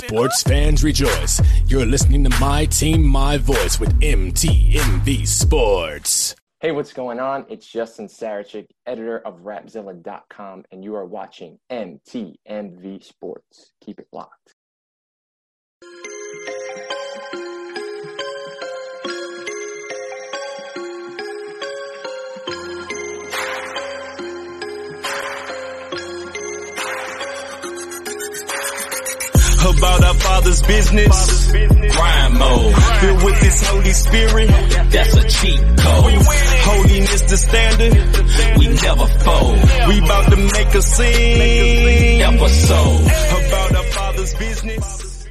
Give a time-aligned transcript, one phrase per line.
[0.00, 1.42] Sports fans rejoice.
[1.66, 6.34] You're listening to My Team, My Voice with MTMV Sports.
[6.60, 7.44] Hey, what's going on?
[7.50, 13.72] It's Justin Sarachik, editor of Rapzilla.com, and you are watching MTMV Sports.
[13.84, 14.54] Keep it locked.
[29.80, 31.50] About our Father's business.
[31.52, 34.48] Grind mode, filled with His Holy Spirit.
[34.92, 36.12] That's a cheat code.
[36.68, 38.58] Holiness the standard.
[38.58, 39.88] We never fold.
[39.88, 42.20] We about to make a scene.
[42.20, 43.00] Episode
[43.48, 45.26] about our Father's business.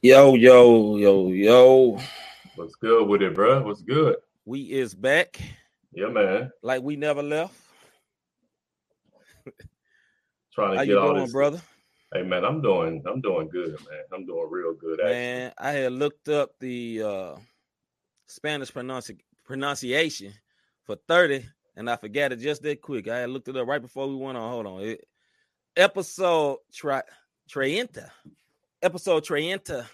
[0.00, 1.98] Yo, yo, yo, yo.
[2.54, 3.64] What's good with it, bro?
[3.64, 4.16] What's good?
[4.44, 5.40] We is back.
[5.92, 6.52] Yeah, man.
[6.62, 7.54] Like we never left.
[10.54, 11.32] Trying to How get you all doing, this.
[11.32, 11.60] brother?
[12.12, 14.02] Hey, man, I'm doing, I'm doing good, man.
[14.12, 15.00] I'm doing real good.
[15.00, 15.14] Actually.
[15.14, 17.36] Man, I had looked up the uh
[18.26, 20.32] Spanish pronunci- pronunciation
[20.84, 21.44] for 30
[21.76, 23.08] and I forgot it just that quick.
[23.08, 24.50] I had looked it up right before we went on.
[24.50, 24.80] Hold on.
[24.82, 25.08] It,
[25.76, 27.02] episode tri-
[27.48, 28.10] Treinta.
[28.82, 29.86] Episode Treinta.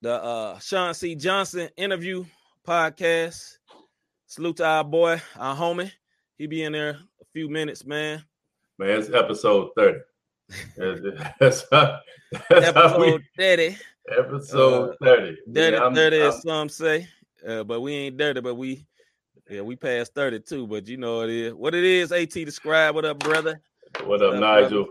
[0.00, 1.14] The uh Sean C.
[1.16, 2.24] Johnson interview
[2.66, 3.58] podcast.
[4.26, 5.90] Salute to our boy, our homie.
[6.36, 8.24] He be in there a few minutes, man.
[8.78, 10.00] Man, it's episode 30.
[11.40, 11.98] that's, how,
[12.50, 13.76] that's how we, Episode 30.
[14.18, 15.36] episode uh, 30.
[15.52, 17.08] Dirty, Yeah, I'm- 30 I'm- as some say.
[17.46, 18.86] Uh, but we ain't dirty, but we
[19.50, 21.52] yeah, we passed 32, but you know what it is.
[21.54, 23.60] What it is, AT describe what up, brother.
[24.04, 24.86] what up, up, Nigel?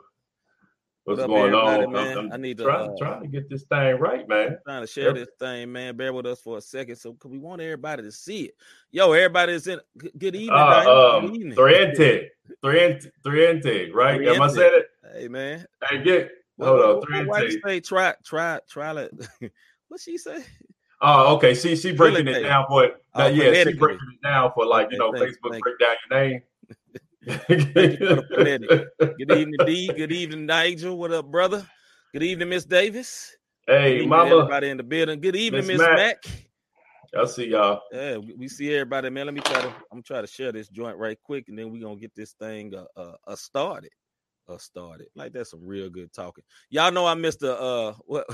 [1.05, 1.91] What What's up, going on?
[1.91, 2.17] man?
[2.17, 4.57] I'm, I'm I need to, trying, uh, trying to get this thing right, man.
[4.65, 5.15] Trying to share Yep.
[5.15, 5.97] this thing, man.
[5.97, 6.95] Bear with us for a second.
[6.95, 8.55] So cause we want everybody to see it.
[8.91, 10.51] Yo, everybody's in good, good evening.
[10.57, 11.57] Uh, good um, evening.
[11.57, 12.27] Thriente,
[12.63, 14.21] Thriente, Thriente, right?
[14.25, 14.85] Am I saying it?
[15.13, 15.63] Hey man.
[15.87, 19.11] Hey, get hold what, on, what my wife say try try try it.
[19.87, 20.43] what she say?
[21.01, 21.53] Oh, okay.
[21.53, 22.95] She she breaking it down for it.
[23.13, 26.19] Oh, yeah, she breaking it down for like you know Facebook thank break down your
[26.19, 26.41] name.
[27.25, 28.87] You for the phonetic.
[28.99, 29.87] Good evening, D.
[29.93, 30.97] Good evening, Nigel.
[30.97, 31.65] What up, brother?
[32.11, 33.37] Good evening, Miss Davis.
[33.67, 35.21] Hey, evening, mama, everybody in the building.
[35.21, 35.95] Good evening, Miss Mac.
[35.95, 36.25] Mac.
[37.17, 37.81] I see y'all.
[37.93, 39.27] Yeah, we we see everybody, man.
[39.27, 39.71] Let me try to.
[39.91, 42.73] I'm try to share this joint right quick, and then we're gonna get this thing
[42.73, 43.91] uh, uh, uh started.
[44.49, 46.43] Uh, started like that's some real good talking.
[46.69, 48.25] Y'all know I missed the uh what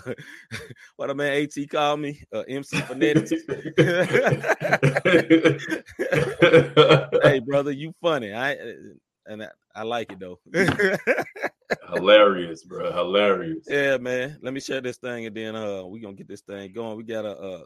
[0.96, 3.30] what a man At called me uh, MC phonetics.
[7.24, 8.34] hey, brother, you funny.
[8.34, 8.58] I
[9.28, 10.40] and I, I like it though.
[11.94, 12.92] Hilarious, bro.
[12.92, 13.66] Hilarious.
[13.68, 14.40] Yeah, man.
[14.42, 16.98] Let me share this thing and then uh we gonna get this thing going.
[16.98, 17.62] We got a uh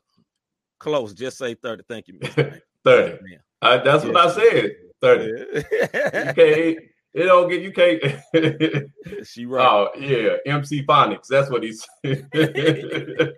[0.79, 1.13] close.
[1.13, 1.83] Just say 30.
[1.87, 2.59] Thank you, Mr.
[2.83, 3.23] 30.
[3.23, 3.39] Man.
[3.61, 4.71] I, that's what I said.
[5.01, 5.23] 30.
[5.23, 6.33] You Yeah.
[6.33, 6.79] can't,
[7.13, 8.01] it don't get, you can't.
[9.27, 9.65] she right.
[9.65, 10.37] oh, yeah.
[10.45, 11.27] MC Phonics.
[11.27, 12.27] That's what he said.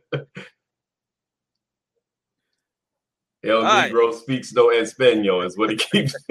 [3.45, 3.91] El right.
[3.91, 6.15] Negro speaks no Espanol, is what he keeps.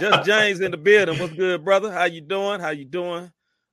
[0.00, 1.18] Just James in the building.
[1.18, 1.92] What's good, brother?
[1.92, 2.58] How you doing?
[2.58, 3.30] How you doing?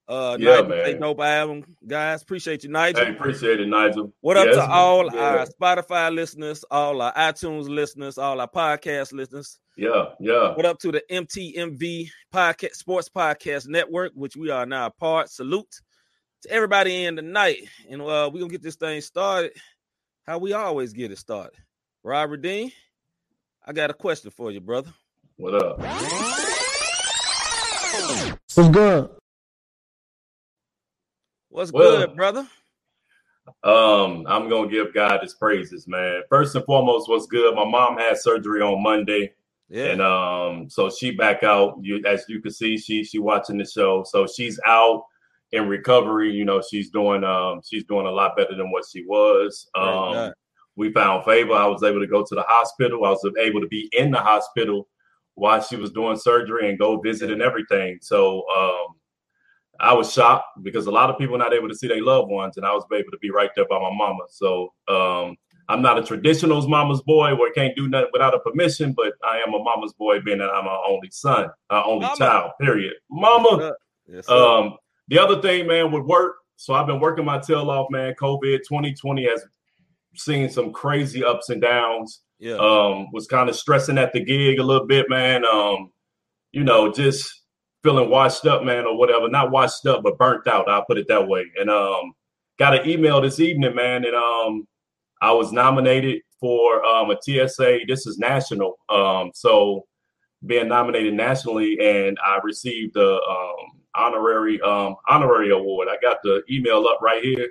[0.07, 1.01] Uh Yeah, Nigel, say man.
[1.01, 2.21] dope album, guys.
[2.21, 3.05] Appreciate you, Nigel.
[3.05, 4.13] Hey, appreciate it, Nigel.
[4.21, 5.19] What up Yes, to all yeah.
[5.19, 9.59] our Spotify listeners, all our iTunes listeners, all our podcast listeners?
[9.75, 10.55] Yeah, yeah.
[10.55, 15.29] What up to the MTMV podcast Sports Podcast Network, which we are now a part.
[15.29, 15.81] Salute
[16.43, 17.67] to everybody in tonight.
[17.89, 19.51] And uh we're gonna get this thing started.
[20.25, 21.57] How we always get it started.
[22.03, 22.71] Robert Dean,
[23.65, 24.91] I got a question for you, brother.
[25.35, 25.79] What up?
[28.55, 29.09] What's good?
[31.49, 32.47] What's Well, good, brother?
[33.63, 36.21] Um, I'm gonna give God his praises, man.
[36.29, 37.55] First and foremost, what's good?
[37.55, 39.33] My mom had surgery on Monday,
[39.69, 39.85] Yeah.
[39.85, 41.77] and um, so she back out.
[41.81, 45.05] You as you can see, she she watching the show, so she's out
[45.53, 46.31] in recovery.
[46.31, 49.69] You know, she's doing um she's doing a lot better than what she was.
[49.75, 50.33] Um,
[50.75, 51.53] we found favor.
[51.53, 53.05] I was able to go to the hospital.
[53.05, 54.87] I was able to be in the hospital
[55.35, 57.97] while she was doing surgery and go visit and everything.
[58.01, 58.95] So um,
[59.79, 62.29] I was shocked because a lot of people are not able to see their loved
[62.29, 64.23] ones, and I was able to be right there by my mama.
[64.29, 65.35] So um,
[65.69, 69.13] I'm not a traditional mama's boy where I can't do nothing without a permission, but
[69.23, 72.17] I am a mama's boy, being that I'm my only son, our only Mama.
[72.17, 72.51] child.
[72.59, 72.93] Period.
[73.09, 73.73] Mama.
[74.07, 74.27] Yes.
[74.29, 74.77] Um,
[75.09, 76.35] the other thing, man, would work.
[76.55, 78.15] So I've been working my tail off, man.
[78.19, 79.43] COVID 2020 has
[80.15, 82.21] seen some crazy ups and downs.
[82.39, 82.55] yeah.
[82.55, 85.45] Um, was kind of stressing at the gig a little bit, man.
[85.45, 85.91] Um,
[86.51, 87.36] you know, just
[87.87, 89.29] feeling washed up, man, or whatever.
[89.29, 90.67] Not washed up, but burnt out.
[90.67, 91.45] I'll put it that way.
[91.57, 92.11] And um,
[92.59, 94.67] got an email this evening, man, and um,
[95.21, 97.79] I was nominated for um, a TSA.
[97.87, 98.77] This is national.
[98.89, 99.85] Um, so
[100.45, 105.87] being nominated nationally, and I received the um, honorary um, honorary award.
[105.89, 107.49] I got the email up right here.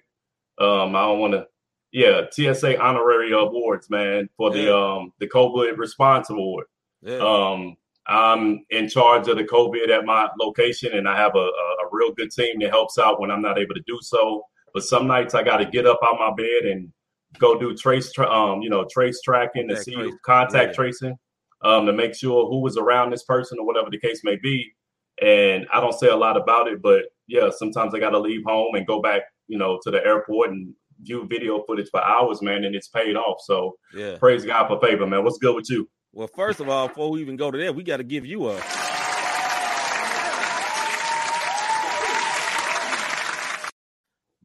[0.58, 1.46] Um, I don't want to.
[1.92, 6.66] Yeah, TSA honorary awards, man, for the um the COVID response award.
[7.00, 7.20] Yeah.
[7.20, 7.76] Um,
[8.08, 12.12] I'm in charge of the COVID at my location, and I have a, a, real
[12.12, 14.42] good team that helps out when I'm not able to do so.
[14.74, 16.92] But some nights I got to get up out my bed and
[17.38, 20.74] go do trace, tra- um, you know, trace tracking to see contact yeah.
[20.74, 21.16] tracing,
[21.64, 24.72] um, to make sure who was around this person or whatever the case may be.
[25.22, 28.42] And I don't say a lot about it, but yeah, sometimes I got to leave
[28.44, 32.42] home and go back, you know, to the airport and view video footage for hours,
[32.42, 33.38] man, and it's paid off.
[33.44, 34.16] So yeah.
[34.18, 35.24] praise God for favor, man.
[35.24, 35.88] What's good with you?
[36.16, 38.48] Well, first of all, before we even go to that, we got to give you
[38.48, 38.54] a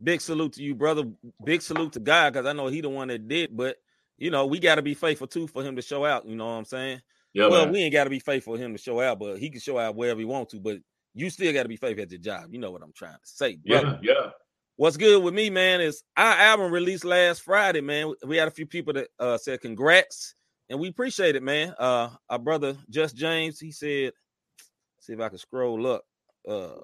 [0.04, 1.06] big salute to you, brother.
[1.46, 3.78] Big salute to God, because I know he the one that did, but
[4.18, 6.26] you know, we got to be faithful too for him to show out.
[6.26, 7.00] You know what I'm saying?
[7.32, 7.74] Yeah, well, man.
[7.74, 9.80] we ain't got to be faithful for him to show out, but he can show
[9.80, 10.60] out wherever he want to.
[10.60, 10.80] But
[11.14, 12.48] you still got to be faithful at your job.
[12.52, 13.98] You know what I'm trying to say, brother.
[14.04, 14.30] yeah, yeah.
[14.76, 18.14] What's good with me, man, is our album released last Friday, man.
[18.26, 20.36] We had a few people that uh, said congrats,
[20.72, 21.76] and we appreciate it, man.
[21.78, 24.14] Uh, our brother Just James, he said,
[25.00, 26.04] see if I can scroll up.
[26.48, 26.80] Uh,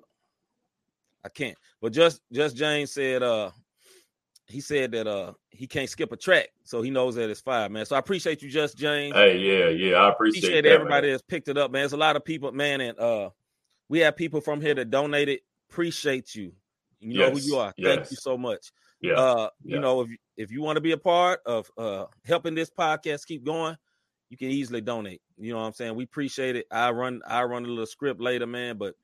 [1.25, 3.49] I can't, but just Just James said, uh,
[4.45, 7.67] he said that uh he can't skip a track, so he knows that it's fire,
[7.69, 7.85] man.
[7.85, 9.97] So I appreciate you, Just James Hey, yeah, yeah.
[9.97, 11.13] I appreciate, appreciate that, everybody man.
[11.13, 11.81] that's picked it up, man.
[11.81, 13.29] There's a lot of people, man, and uh
[13.89, 15.39] we have people from here that donated.
[15.69, 16.53] Appreciate you.
[16.99, 17.73] You know who you are.
[17.81, 18.71] Thank you so much.
[19.01, 19.75] Yeah, Uh, yeah.
[19.75, 23.25] you know, if if you want to be a part of uh helping this podcast
[23.27, 23.75] keep going,
[24.29, 25.21] you can easily donate.
[25.37, 25.95] You know what I'm saying?
[25.95, 26.65] We appreciate it.
[26.71, 28.95] I run I run a little script later, man, but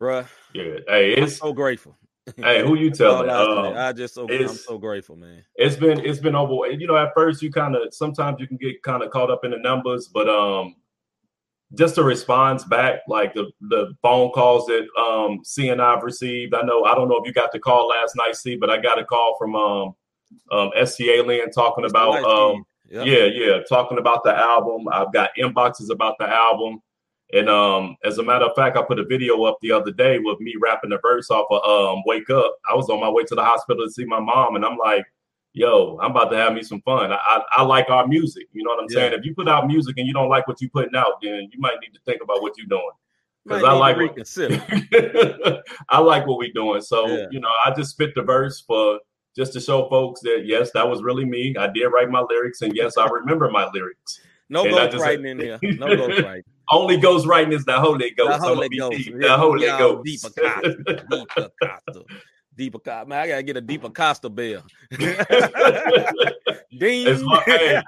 [0.00, 0.78] bruh, yeah.
[0.88, 1.96] Hey, I'm it's so grateful.
[2.36, 3.30] hey, who you telling?
[3.30, 3.34] I.
[3.34, 5.44] Um, I just so I'm so grateful, man.
[5.54, 6.66] it's been it's been over.
[6.72, 9.44] You know, at first you kind of sometimes you can get kind of caught up
[9.44, 10.74] in the numbers, but um,
[11.74, 16.54] just the response back, like the the phone calls that um C and I've received.
[16.54, 18.78] I know I don't know if you got the call last night, C, but I
[18.78, 19.94] got a call from um
[20.52, 23.02] um SCA Lynn talking about um yeah.
[23.02, 24.86] yeah, yeah, talking about the album.
[24.92, 26.80] I've got inboxes about the album.
[27.32, 30.20] And um, as a matter of fact, I put a video up the other day
[30.20, 32.56] with me rapping the verse off of um Wake Up.
[32.70, 35.04] I was on my way to the hospital to see my mom, and I'm like,
[35.56, 37.10] yo, I'm about to have me some fun.
[37.12, 38.46] I I, I like our music.
[38.52, 38.96] You know what I'm Yeah.
[39.08, 39.12] saying?
[39.14, 41.58] If you put out music and you don't like what you're putting out, then you
[41.58, 42.90] might need to think about what you're doing.
[43.44, 45.62] Because I like what.
[45.88, 46.80] I like what we're doing.
[46.82, 47.26] So, Yeah.
[47.30, 49.00] you know, I just spit the verse for
[49.34, 51.54] just to show folks that yes, that was really me.
[51.58, 54.20] I did write my lyrics, and yes, I remember my lyrics.
[54.48, 55.58] No And ghost just- writing in here.
[55.62, 56.44] No ghost writing.
[56.70, 58.40] Only ghost writing is the Holy Ghost.
[58.40, 58.96] The Holy Ghost.
[58.98, 59.20] deep.
[59.20, 60.04] The Holy y'all Ghost.
[60.04, 61.48] Deeper
[62.56, 62.62] Costa.
[62.62, 63.06] Deeper Costa.
[63.06, 64.62] Man, I gotta get a deeper Costa bill.
[66.78, 67.06] Ding.
[67.06, 67.82] As long- hey,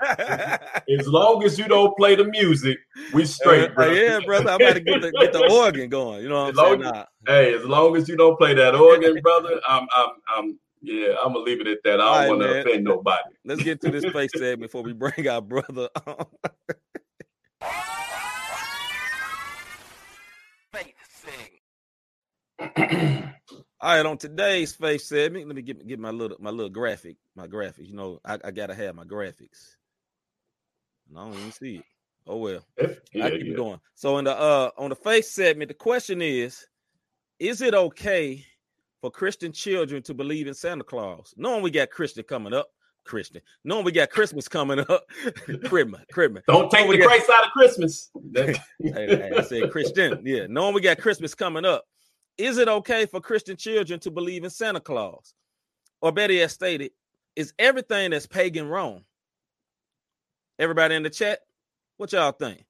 [0.99, 2.79] as long as you don't play the music,
[3.13, 3.91] we straight, Uh, bro.
[3.93, 4.51] yeah, brother.
[4.51, 6.23] I'm about to get the, get the organ going.
[6.23, 6.83] You know what As I'm saying?
[6.85, 7.05] as- Nah.
[7.27, 10.59] Hey, as long as you don't play that organ, brother, I'm, I'm, I'm.
[10.81, 12.01] Yeah, I'm gonna leave it at that.
[12.01, 12.67] I don't want to man.
[12.69, 13.35] offend nobody.
[13.45, 16.25] Let's get to this face segment before we bring our brother on.
[23.81, 27.17] All right, on today's faith segment, let me get get my little my little graphic,
[27.37, 27.87] my graphics.
[27.89, 29.77] You know, I, I gotta have my graphics.
[31.09, 31.85] And I don't even see it.
[32.27, 32.65] Oh well.
[33.13, 33.55] Yeah, I keep yeah.
[33.55, 33.81] going.
[33.95, 36.67] So in the uh on the faith segment, the question is:
[37.39, 38.45] Is it okay
[39.01, 41.33] for Christian children to believe in Santa Claus?
[41.37, 42.67] Knowing we got Christian coming up,
[43.05, 43.41] Christian.
[43.65, 45.05] Knowing we got Christmas coming up,
[45.67, 46.43] Christmas, Christmas.
[46.49, 48.11] Don't take we the got- Christ out of Christmas.
[48.35, 50.21] Hey, hey, I said Christian.
[50.25, 51.85] Yeah, knowing we got Christmas coming up,
[52.39, 55.35] is it okay for Christian children to believe in Santa Claus?
[56.01, 56.93] Or better yet stated,
[57.35, 59.03] is everything that's pagan wrong?
[60.59, 61.41] Everybody in the chat,
[61.97, 62.65] what y'all think?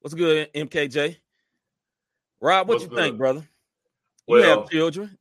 [0.00, 1.16] What's good, MKJ?
[2.40, 3.18] Rob, what What's you think, good?
[3.18, 3.40] brother?
[4.26, 5.16] You Well, have children,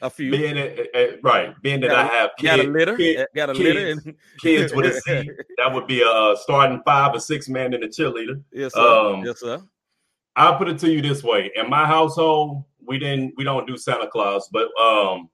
[0.00, 0.30] a few.
[0.30, 3.16] being a, a- eh, eh, right, being that Got I have got a litter, kid-
[3.18, 6.82] eh, got a litter, kids, and kids with a C, that would be a starting
[6.84, 8.42] five or six man in the cheerleader.
[8.52, 8.80] yes, sir.
[8.80, 9.62] Um, yes, sir.
[10.34, 13.76] I'll put it to you this way: in my household, we didn't, we don't do
[13.76, 15.28] Santa Claus, but um,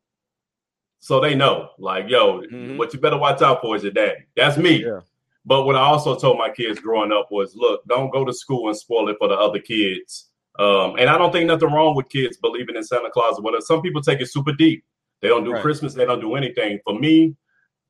[1.01, 2.77] so they know, like, yo, Mhm.
[2.79, 4.25] what you better watch out for is your daddy.
[4.37, 4.85] That's me.
[4.85, 5.01] Yeah.
[5.45, 8.69] But what I also told my kids growing up was, look, don't go to school
[8.69, 10.29] and spoil it for the other kids.
[10.59, 13.63] Um, and I don't think nothing wrong with kids believing in Santa Claus or whatever.
[13.63, 14.85] Some people take it super deep.
[15.21, 15.63] They don't do Right.
[15.63, 15.95] Christmas.
[15.95, 16.79] They don't do anything.
[16.85, 17.35] For me,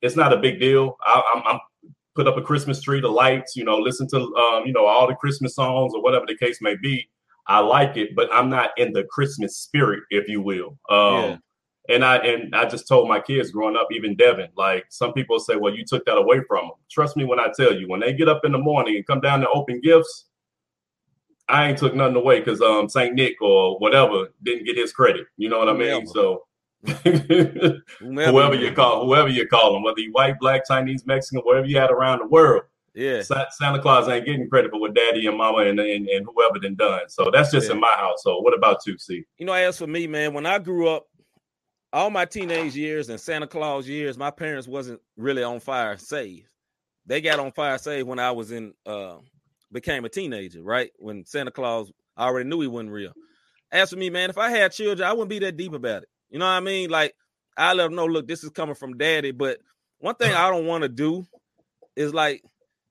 [0.00, 0.96] it's not a big deal.
[1.04, 1.60] I, I'm, I'm
[2.14, 5.06] put up a Christmas tree, the lights, you know, listen to, um, you know, all
[5.06, 7.08] the Christmas songs or whatever the case may be.
[7.46, 10.78] I like it, but I'm not in the Christmas spirit, if you will.
[10.88, 11.36] Um, Yeah.
[11.88, 15.40] and I and I just told my kids growing up, even Devin, like some people
[15.40, 16.76] say, well, you took that away from them.
[16.90, 19.20] Trust me when I tell you, when they get up in the morning and come
[19.20, 20.26] down to open gifts,
[21.48, 25.26] I ain't took nothing away because um Saint Nick or whatever didn't get his credit.
[25.36, 26.06] You know what I mean?
[26.06, 26.44] So
[26.84, 31.78] whoever you call, whoever you call them, whether you white, black, Chinese, Mexican, wherever you
[31.78, 32.62] at around the world,
[32.94, 33.22] Yeah.
[33.22, 36.74] Santa Claus ain't getting credit for what Daddy and Mama and and, and whoever done
[36.74, 37.08] done.
[37.08, 37.74] So that's just Yeah.
[37.74, 38.44] in my household.
[38.44, 39.24] What about you, C?
[39.38, 41.06] You know, as for me, man, when I grew up,
[41.92, 46.48] all my teenage years and Santa Claus years, my parents wasn't really on fire saved.
[47.06, 49.16] They got on fire saved when I was in uh
[49.72, 50.90] became a teenager, right?
[50.98, 53.12] When Santa Claus I already knew he wasn't real.
[53.70, 56.08] As for me, man, if I had children, I wouldn't be that deep about it.
[56.30, 56.90] You know what I mean?
[56.90, 57.14] Like
[57.56, 59.30] I let them know, look, this is coming from daddy.
[59.30, 59.60] But
[59.98, 61.26] one thing I don't want to do
[61.96, 62.42] is like,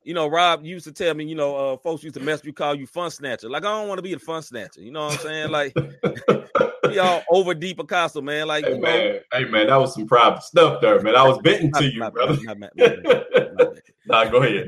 [0.04, 2.54] you know, Rob used to tell me, you know, uh, folks used to mess you,
[2.54, 3.50] call you fun snatcher.
[3.50, 4.82] Like, I don't want to be the fun snatcher.
[4.82, 5.52] You know what I'm saying?
[5.52, 5.76] Like,
[6.92, 8.48] y'all over deep Picasso, man.
[8.48, 11.16] Like, Hey know, man, hey man, that was some private stuff there, man.
[11.16, 12.38] I was bitten to you, my- brother.
[12.44, 12.70] my- my-
[14.08, 14.68] nah, go ahead.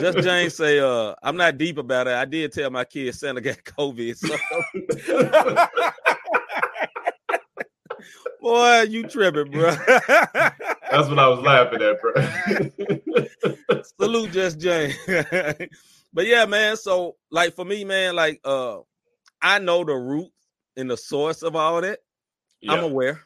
[0.00, 2.14] Just James say, uh, I'm not deep about it.
[2.14, 4.16] I did tell my kids Santa got COVID.
[4.16, 4.36] So
[8.40, 9.70] boy, you tripping, bro.
[10.90, 12.12] That's what I was laughing at, bro.
[14.00, 14.94] Salute just Jane.
[15.06, 16.76] but yeah, man.
[16.76, 18.78] So like for me, man, like uh
[19.40, 20.30] I know the root
[20.76, 22.00] and the source of all that.
[22.68, 23.20] I'm aware.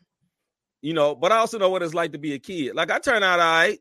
[0.80, 2.74] You know, but I also know what it's like to be a kid.
[2.74, 3.78] Like I turned out all right.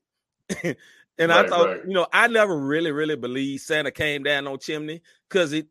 [1.18, 1.82] and I thought, right.
[1.88, 5.68] you know, I never really, really believed Santa came down no chimney because it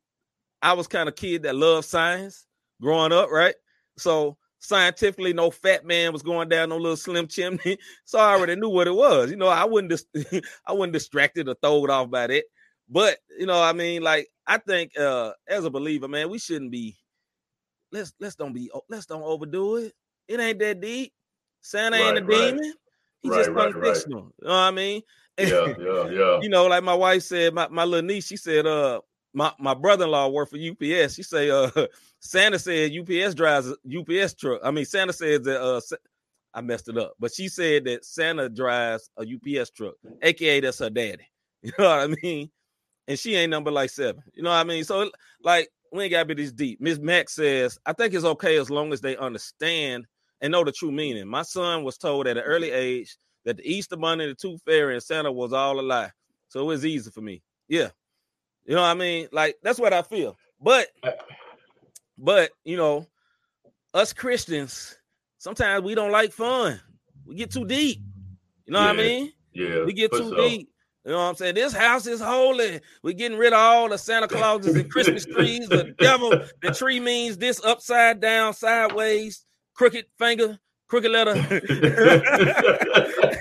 [0.62, 2.47] I was kind of kid that loved science
[2.80, 3.54] growing up, right?
[3.99, 7.78] So scientifically, no fat man was going down no little slim chimney.
[8.04, 9.30] So I already knew what it was.
[9.30, 12.44] You know, I wouldn't dis- I wasn't distracted or thrown off by that.
[12.88, 16.71] But you know, I mean, like I think uh as a believer, man, we shouldn't
[16.71, 16.97] be
[17.92, 19.92] let's let's don't be let's don't overdo it.
[20.28, 21.12] It ain't that deep.
[21.61, 22.56] Santa ain't a Right, right.
[22.56, 22.75] demon.
[23.23, 24.04] He's Right, just right, right.
[24.06, 24.30] unfictional.
[24.40, 25.02] You know what I mean?
[25.38, 26.40] yeah, yeah, yeah.
[26.40, 29.00] you know, like my wife said, my, my little niece, she said, uh,
[29.34, 31.14] my, my brother-in-law worked for UPS.
[31.14, 31.70] She say, uh,
[32.20, 34.60] Santa said UPS drives a UPS truck.
[34.64, 35.80] I mean, Santa said that uh
[36.54, 40.78] I messed it up, but she said that Santa drives a UPS truck, aka that's
[40.78, 41.28] her daddy.
[41.64, 42.50] You know what I mean?
[43.08, 44.22] And she ain't number like seven.
[44.34, 44.84] You know what I mean?
[44.84, 45.10] So
[45.42, 46.78] like we ain't gotta be this deep.
[46.78, 50.04] Miss Max says, I think it's okay as long as they understand
[50.42, 51.26] and know the true meaning.
[51.26, 54.92] My son was told at an early age that the Easter Bunny, the Tooth Fairy,
[54.92, 56.10] and Santa was all a lie.
[56.48, 57.42] So it was easy for me.
[57.68, 57.88] Yeah.
[58.64, 59.28] You know what I mean?
[59.33, 60.37] Like that's what I feel.
[60.61, 60.88] But
[62.18, 63.06] but you know,
[63.92, 64.97] us Christians,
[65.38, 66.80] sometimes we don't like fun.
[67.26, 68.00] We get too deep.
[68.66, 69.33] You know what I mean?
[69.52, 69.85] yeah.
[69.85, 70.49] We get too sure.
[70.49, 70.68] deep.
[71.04, 71.54] You know what I'm saying?
[71.54, 72.80] This house is holy.
[73.02, 75.68] We're getting rid of all the Santa Clauses and Christmas trees.
[75.68, 79.44] The devil, the tree means this upside down, sideways,
[79.75, 81.35] crooked finger, crooked letter.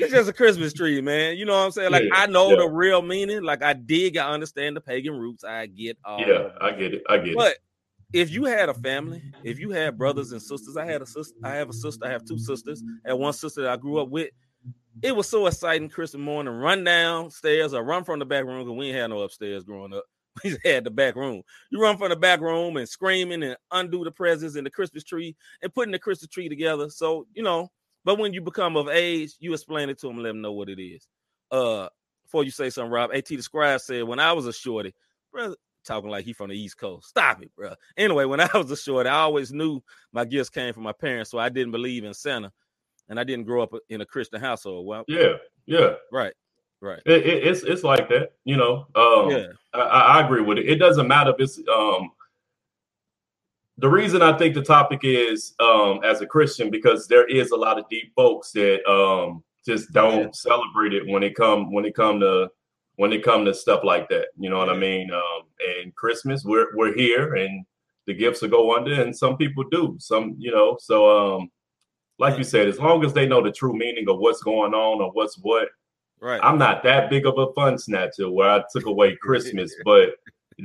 [0.00, 1.36] it's just a Christmas tree, man.
[1.36, 1.92] You know what I'm saying?
[1.92, 2.56] Like Yeah, I know yeah.
[2.56, 3.42] the real meaning.
[3.42, 5.44] Like I dig, I understand the pagan roots.
[5.44, 6.52] I get all yeah, it.
[6.60, 7.02] I get it.
[7.08, 7.36] I get it.
[7.36, 7.56] But
[8.12, 11.34] if you had a family, if you had brothers and sisters, I had a sister,
[11.42, 14.08] I have a sister, I have two sisters, and one sister that I grew up
[14.08, 14.30] with.
[15.00, 18.76] It was so exciting Christmas morning, run downstairs or run from the back room because
[18.76, 20.04] we ain't had no upstairs growing up.
[20.42, 21.42] We just had the back room.
[21.70, 25.04] You run from the back room and screaming and undo the presents and the Christmas
[25.04, 26.88] tree and putting the Christmas tree together.
[26.88, 27.70] So, you know,
[28.04, 30.68] but when you become of age, you explain it to them, let them know what
[30.68, 31.06] it is.
[31.50, 31.88] Uh,
[32.24, 34.94] before you say something, Rob, AT the scribe said when I was a shorty,
[35.30, 37.08] brother, talking like he from the East Coast.
[37.08, 37.74] Stop it, bro.
[37.96, 39.82] Anyway, when I was a short, I always knew
[40.12, 42.52] my gifts came from my parents, so I didn't believe in Santa,
[43.08, 44.86] and I didn't grow up in a Christian household.
[44.86, 45.34] Well, yeah,
[45.66, 45.94] yeah.
[46.10, 46.34] right,
[46.80, 48.86] right, It, it, it's it's like that, you know.
[48.94, 50.68] Um, yeah, I, I I agree with it.
[50.68, 52.10] It doesn't matter if it's um
[53.82, 57.56] the reason I think the topic is um as a Christian because there is a
[57.56, 60.30] lot of deep folks that um just don't Yeah.
[60.32, 62.48] celebrate it when it come when it come to
[62.96, 64.28] when it come to stuff like that.
[64.38, 65.10] You know what I mean?
[65.12, 65.42] Um
[65.80, 67.64] and Christmas we're we're here and
[68.06, 69.96] the gifts will go under and some people do.
[69.98, 70.96] Some, you know, so
[71.36, 71.50] um
[72.18, 75.00] like you said, as long as they know the true meaning of what's going on
[75.02, 75.68] or what's what,
[76.20, 76.40] right.
[76.42, 80.10] I'm not that big of a fun snatcher where I took away Christmas, but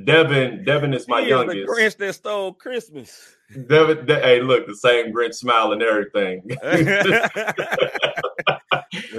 [0.06, 1.58] Devin, Devin is my He is youngest.
[1.58, 3.36] the Grinch that stole Christmas.
[3.67, 6.44] Devin, De- hey, look, the same Grinch smile and everything.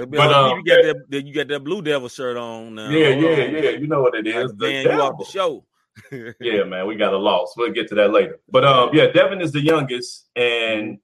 [0.07, 2.89] but um, you got that, you got that Blue Devil shirt on now.
[2.89, 3.53] yeah, Hold yeah, on.
[3.53, 3.69] yeah.
[3.71, 4.35] You know what it is.
[4.35, 4.85] Like is.
[4.85, 5.65] The you off the show.
[6.39, 7.53] yeah, man, we got a loss.
[7.57, 8.39] We'll get to that later.
[8.49, 10.99] But um, yeah, Devin is the youngest, and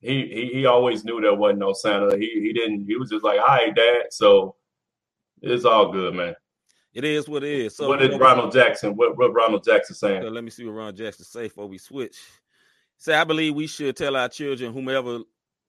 [0.00, 2.16] he he, he always knew there wasn't no Santa.
[2.16, 2.86] He he didn't.
[2.86, 4.56] He was just like, "All right, Dad." So
[5.40, 6.34] it's all good, man.
[6.96, 7.76] It is what it is.
[7.76, 8.96] So what did Ronald Jackson?
[8.96, 10.32] What what Ronald Jackson So saying?
[10.32, 12.16] let me see what Ron Jackson say before we switch.
[12.96, 15.18] Say, I believe we should tell our children, whomever,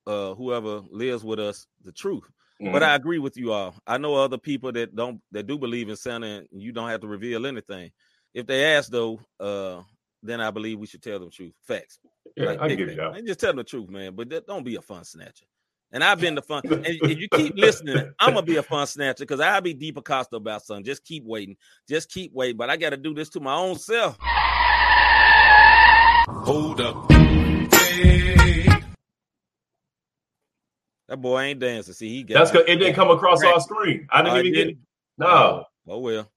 [0.05, 2.23] uh, whoever lives with us, the truth.
[2.61, 2.83] But Mhm.
[2.83, 3.75] I agree with you all.
[3.85, 7.01] I know other people that don't that do believe in Santa, and you don't have
[7.01, 7.91] to reveal anything.
[8.33, 9.81] If they ask though, uh,
[10.23, 11.53] then I believe we should tell them the truth.
[11.67, 11.99] Facts.
[12.37, 13.17] Yeah, Like, I give you that.
[13.17, 14.15] And Just tell them the truth, man.
[14.15, 15.45] But that- don't be a fun snatcher.
[15.91, 16.63] And I've been the fun.
[16.65, 19.97] And if you keep listening, I'm gonna be a fun snatcher because I'll be deep
[19.97, 20.83] Acosta about something.
[20.83, 21.55] Just keep waiting.
[21.87, 22.57] Just keep waiting.
[22.57, 24.17] But I got to do this to my own self.
[26.29, 27.11] Hold up.
[27.73, 28.67] Hey.
[31.07, 31.93] That boy ain't dancing.
[31.93, 34.07] See, he got That's because it didn't come across our screen.
[34.11, 34.65] I didn't Oh, even get.
[34.65, 34.79] didn't?
[35.21, 36.29] Oh, no, Oh well.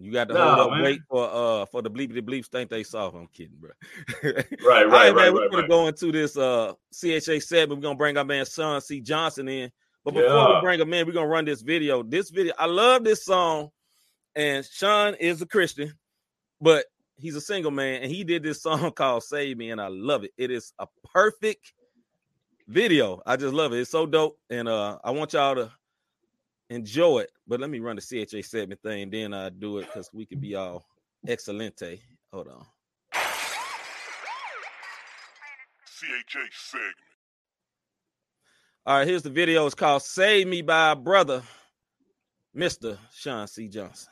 [0.00, 0.82] You got to Nah, hold up, man.
[0.84, 3.16] wait for uh for the bleepity bleeps think they soft.
[3.16, 3.70] I'm kidding, bro.
[4.22, 5.34] right, All right, right, right, man.
[5.34, 5.68] We're right, gonna right.
[5.68, 7.70] go into this uh CHA segment.
[7.80, 9.00] We're gonna bring our man Sean C.
[9.00, 9.72] Johnson in.
[10.04, 10.54] But before Yeah.
[10.56, 12.02] we bring him in, we're gonna run this video.
[12.04, 13.70] This video, I love this song,
[14.36, 15.92] and Sean is a Christian,
[16.60, 16.84] but
[17.16, 20.22] he's a single man, and he did this song called Save Me, and I love
[20.22, 20.30] it.
[20.38, 21.72] It is a perfect
[22.68, 23.20] video.
[23.26, 23.80] I just love it.
[23.80, 24.38] It's so dope.
[24.48, 25.72] And uh I want y'all to
[26.70, 27.32] enjoy it.
[27.46, 30.40] But let me run the CHA segment thing, then I do it because we can
[30.40, 30.84] be all
[31.26, 32.00] excelente.
[32.32, 32.66] Hold on.
[35.84, 36.94] CHA segment.
[38.86, 39.66] All right, here's the video.
[39.66, 41.42] It's called Save Me by Brother,
[42.56, 42.96] Mr.
[43.12, 43.68] Sean C.
[43.68, 44.10] Johnson.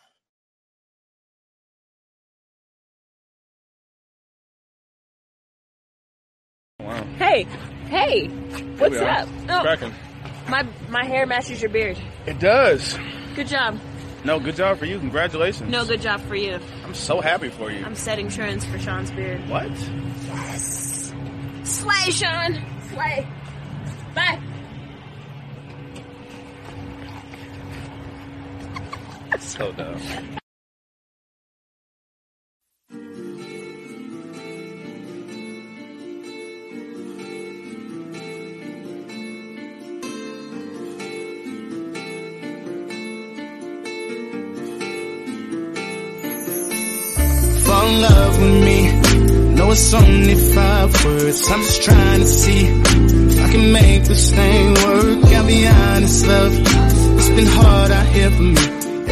[6.81, 7.05] Wow.
[7.17, 7.45] Hey,
[7.87, 8.27] hey,
[8.77, 9.29] what's up?
[9.49, 9.95] Oh, Cracking.
[10.49, 11.99] My my hair matches your beard.
[12.27, 12.99] It does.
[13.35, 13.79] Good job.
[14.25, 14.99] No, good job for you.
[14.99, 15.71] Congratulations.
[15.71, 16.59] No, good job for you.
[16.85, 17.85] I'm so happy for you.
[17.85, 19.49] I'm setting trends for Sean's beard.
[19.49, 19.71] What?
[19.71, 21.13] Yes.
[21.63, 22.61] Slay, Sean.
[22.91, 23.27] Slay.
[24.15, 24.41] Bye.
[29.39, 30.01] So dumb.
[47.87, 48.81] In love with me.
[49.57, 51.51] Know it's only five words.
[51.51, 55.25] I'm just trying to see if I can make this thing work.
[55.35, 56.53] I'll be honest, love.
[57.19, 58.65] It's been hard out here for me.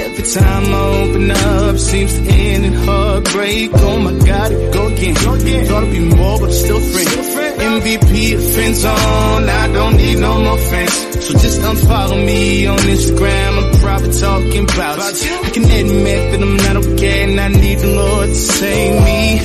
[0.04, 0.83] Every time I
[1.14, 3.70] open up, seems to end in heartbreak.
[3.74, 5.14] Oh my God, here we go again.
[5.14, 7.04] Thought it'd be more, but I'm still free.
[7.04, 9.48] MVP of friend zone.
[9.48, 10.92] I don't need no more friends.
[11.24, 13.50] So just unfollow me on Instagram.
[13.58, 15.34] I'm probably talking about you.
[15.42, 19.38] I can admit that I'm not okay, and I need the Lord to save me.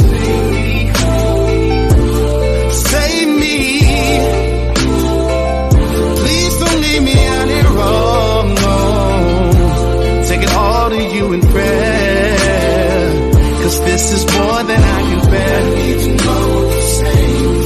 [2.89, 3.57] Save me.
[6.21, 8.18] Please don't leave me out here alone.
[10.39, 12.37] Take it all to you in prayer.
[13.61, 15.61] Cause this is more than I can bear.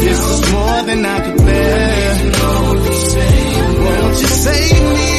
[0.01, 2.31] This is more than I can bear.
[3.83, 5.13] Won't you save me?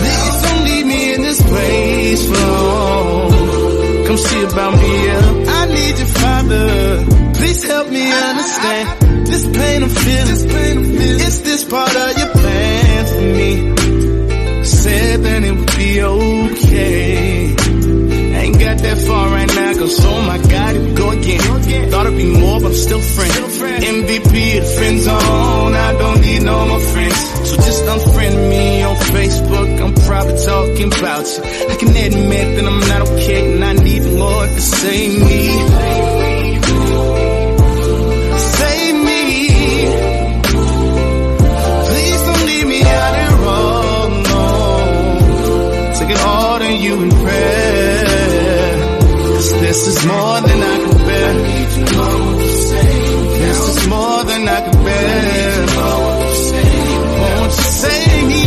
[0.00, 3.32] Please don't leave me in this place for long.
[4.06, 5.52] Come see about me, yeah.
[5.60, 7.04] I need your father.
[7.34, 10.94] Please help me understand this pain I'm feeling.
[11.20, 12.21] Is this part of your
[19.06, 21.90] far right now, cause oh my god, we go again.
[21.90, 23.36] Thought it'd be more, but I'm still friends.
[23.36, 27.16] MVP of friend zone, I don't need no more friends.
[27.48, 31.42] So just unfriend me on Facebook, I'm probably talking about you.
[31.72, 36.21] I can admit that I'm not okay, and I need Lord to save me.
[49.62, 51.32] This is more than I can bear.
[53.42, 55.66] This is more than I can bear.
[57.22, 58.44] Won't you save me?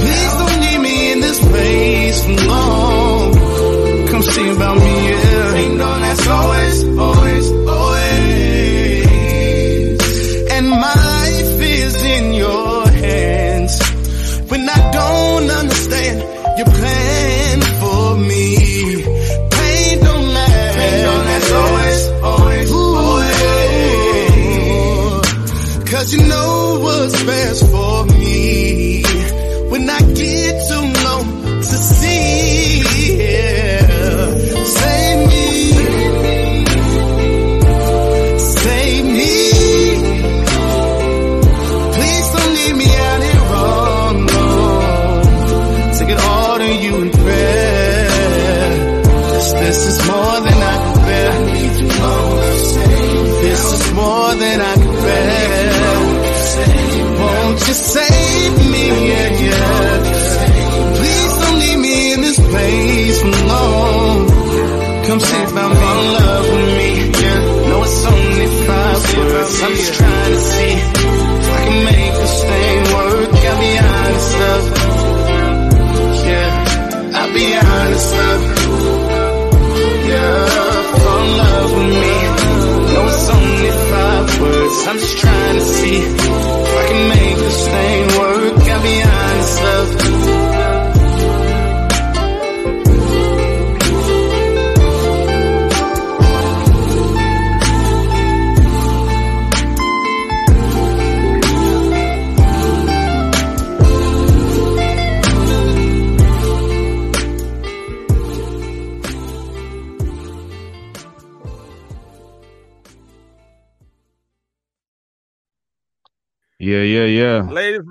[0.00, 3.26] Please don't leave me in this place for long.
[4.08, 5.60] Come see about me, yeah.
[5.60, 6.59] Ain't no that's always,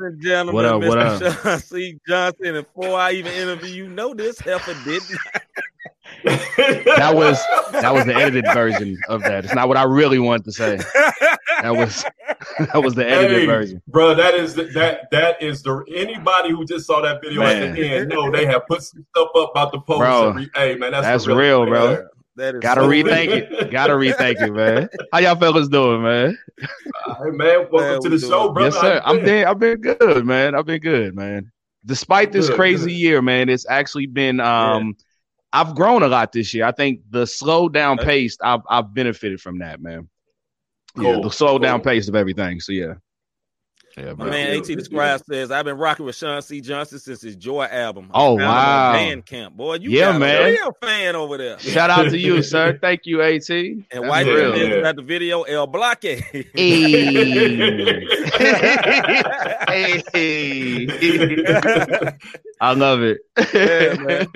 [0.09, 0.87] and gentlemen, What up, Mr.
[0.87, 1.41] what up?
[1.43, 1.99] Sean C.
[2.07, 2.55] Johnson.
[2.55, 5.41] And before I even interview you, know this heifer did not.
[6.25, 7.37] That was
[7.71, 9.45] that was the edited version of that.
[9.45, 10.77] It's not what I really wanted to say.
[11.61, 12.03] That was
[12.73, 13.81] that was the edited Hey, version.
[13.87, 17.59] bro, that is the, that that is the anybody who just saw that video at
[17.59, 17.73] Man.
[17.75, 18.09] the end.
[18.09, 19.99] No, they have put some stuff up about the post.
[19.99, 22.07] Bro, and hey man, that's, That's the real, bro.
[22.39, 22.53] There.
[22.53, 23.71] That is Gotta so rethink it.
[23.71, 24.89] Gotta rethink it, man.
[25.13, 26.37] How y'all fellas doing, man?
[26.59, 28.69] Hey man, welcome Man, to we the show, doing- brother.
[28.75, 29.01] yes, sir.
[29.05, 29.25] I'm been?
[29.25, 30.55] been I've been good, man.
[30.55, 31.51] I've been good, man.
[31.85, 32.97] Despite this Good, crazy good.
[32.97, 34.95] year, man, it's actually been um
[35.53, 36.65] I've grown a lot this year.
[36.65, 40.09] I think the slow down pace, I've I've benefited from that, man.
[40.97, 42.59] Yeah, the slow down pace of everything.
[42.59, 42.95] So yeah.
[43.97, 44.29] Yeah, My man.
[44.29, 44.75] man AT yeah.
[44.75, 46.61] Describe says I've been rocking with Sean C.
[46.61, 48.09] Johnson since his Joy album.
[48.13, 48.89] Oh, I found him wow.
[48.89, 49.73] on Bandcamp, boy.
[49.75, 50.41] You Yeah, got man.
[50.41, 51.59] a real fan over there.
[51.59, 52.77] Shout out to you, sir.
[52.81, 53.49] Thank you, AT.
[53.49, 54.55] And That's white real.
[54.57, 54.69] Yeah.
[54.69, 56.21] man got the video El Bloque.
[59.69, 60.01] Hey.
[60.13, 60.87] hey.
[62.61, 63.19] I love it.
[63.53, 64.27] Yeah, man.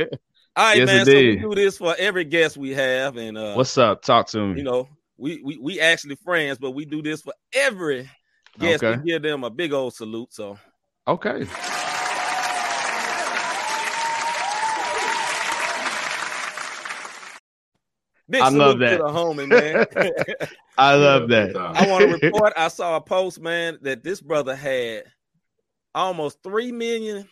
[0.56, 1.06] All right, Yes, man.
[1.06, 4.04] So we do this for every guest we have, and uh, What's up?
[4.04, 4.58] Talk to me.
[4.60, 4.88] you know,
[5.18, 8.10] we, we we actually friends, but we do this for every
[8.60, 8.84] guest.
[8.84, 8.98] Okay.
[9.02, 10.34] We give them a big old salute.
[10.34, 10.58] So
[11.08, 11.46] Okay.
[18.30, 18.98] big I love that.
[18.98, 19.86] to the homie, man.
[20.78, 21.56] I love that.
[21.56, 22.54] I want to report.
[22.56, 25.04] I saw a post, man, that this brother had
[25.94, 27.28] almost three million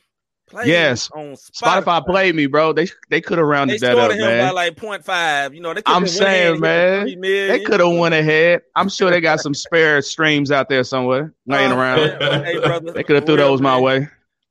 [0.65, 1.09] Yes.
[1.11, 1.83] on Spotify.
[1.83, 2.73] Spotify played me, bro.
[2.73, 4.55] They they could have They rounded that up, him by man.
[4.55, 5.53] like 0.5.
[5.55, 7.47] You know, they I'm could've went ahead saying, and hit the man.
[7.49, 8.61] They could have went ahead.
[8.75, 12.43] I'm sure they got some spare streams out there somewhere laying Uh, around.
[12.45, 13.81] hey, brother, They could have threw real, those my man.
[13.83, 14.07] way.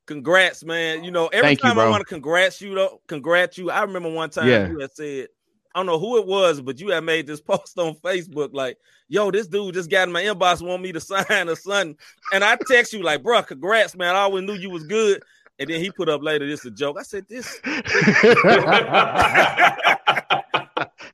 [0.07, 1.05] Congrats, man.
[1.05, 3.71] You know, every Thank you, time I want to congrats you, though, congrats you.
[3.71, 4.69] I remember one time Yeah.
[4.69, 5.29] you had said,
[5.73, 8.77] I don't know who it was, but you had made this post on Facebook like,
[9.09, 11.97] yo, this dude just got in my inbox, want me to sign or something.
[12.33, 14.17] And I text you like, bro, congrats, man.
[14.17, 15.23] I always knew you was good.
[15.61, 16.97] And then he put up later, this a joke.
[16.99, 17.61] I said, this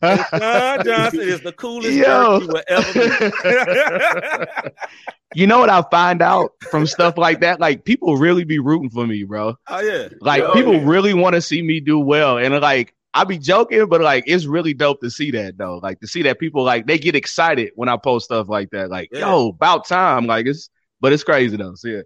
[0.02, 2.40] Sean Johnson is the coolest Yo.
[2.40, 4.46] you will ever
[5.34, 7.60] you know what I find out from stuff like that?
[7.60, 9.56] Like people really be rooting for me, bro.
[9.68, 10.08] oh, yeah.
[10.20, 10.82] Like Yeah, people yeah.
[10.84, 14.46] really want to see me do well, and like I be joking, but like it's
[14.46, 15.78] really dope to see that though.
[15.82, 18.90] Like to see that people like they get excited when I post stuff like that.
[18.90, 19.20] Like Yeah.
[19.20, 20.26] yo, about time.
[20.26, 20.68] Like it's,
[21.00, 21.74] but it's crazy though.
[21.74, 22.02] So yeah,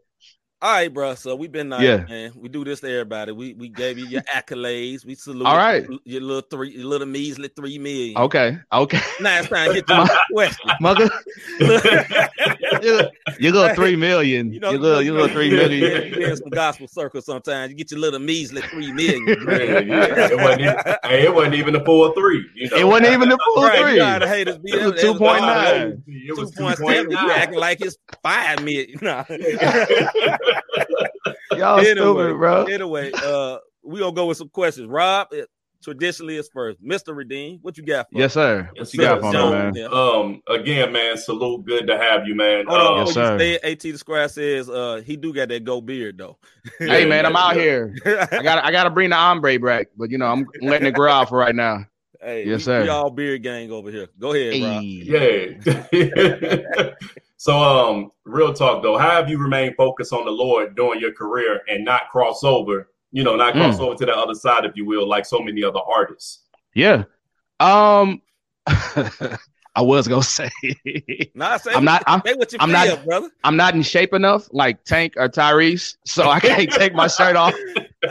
[0.63, 1.15] All right, bro.
[1.15, 2.05] So we've been nice, Yeah.
[2.07, 2.33] man.
[2.37, 3.33] We do this to everybody.
[3.33, 5.07] We we gave you your accolades.
[5.07, 5.87] We salute All right.
[6.05, 8.19] your little three, your little measly three million.
[8.19, 10.71] okay, okay, Now it's time to you with a question.
[10.81, 11.11] mother,
[12.83, 16.23] you little three million, You know, you little, you little three you million.
[16.23, 17.71] in some gospel circles sometimes.
[17.71, 19.27] You get your little measly three million.
[19.27, 20.29] Yeah, yeah.
[20.31, 22.45] It wasn't even, hey, it wasn't even a full three.
[22.55, 22.77] You know?
[22.77, 23.93] It wasn't even the full right, three.
[23.93, 24.73] you know how the haters be.
[24.73, 26.03] It was They- they 2.9.
[26.07, 27.11] It Two was point seven.
[27.11, 28.99] You acting like it's five million.
[29.03, 29.25] Nah.
[31.57, 32.65] Y'all anyway, stupid, bro.
[32.65, 34.87] Anyway, uh, we gonna go with some questions.
[34.89, 35.49] Rob, it,
[35.83, 36.79] traditionally is first.
[36.83, 38.11] Mister Redeem, what you got?
[38.11, 38.69] For Yes, sir.
[38.75, 39.21] Yes, What you got sir.
[39.21, 39.75] for me, man?
[39.75, 39.87] Yeah.
[39.87, 41.65] Um, again, man, salute.
[41.65, 42.67] Good to have you, man.
[42.67, 43.33] Hold on, Um, Yes, sir.
[43.33, 46.39] you say it, AT the Square says uh he do got that go beard though.
[46.79, 47.95] Hey, man, I'm out here.
[48.05, 50.95] I got, I got to bring the ombre back, but you know, I'm letting it
[50.95, 51.85] grow out for right now.
[52.23, 52.83] hey, Yes, we, sir.
[52.83, 54.09] we all beard gang over here.
[54.19, 54.83] Go ahead, Rob.
[54.83, 55.59] Hey.
[55.65, 56.91] Yeah.
[57.37, 61.13] so, um, real talk though, how have you remained focused on the Lord during your
[61.13, 62.90] career and not cross over?
[63.13, 63.81] You know, not cross Mm.
[63.81, 66.41] over to the other side, if you will, like so many other artists.
[66.75, 67.05] Yeah.
[67.59, 68.23] Um,
[69.77, 70.51] I was gonna say
[71.35, 72.03] Nah, say I'm not.
[72.07, 73.31] I'm, say what you I'm feel, not- brother.
[73.45, 77.37] I'm not in shape enough, like Tank or Tyrese, so I can't take my shirt
[77.37, 77.55] off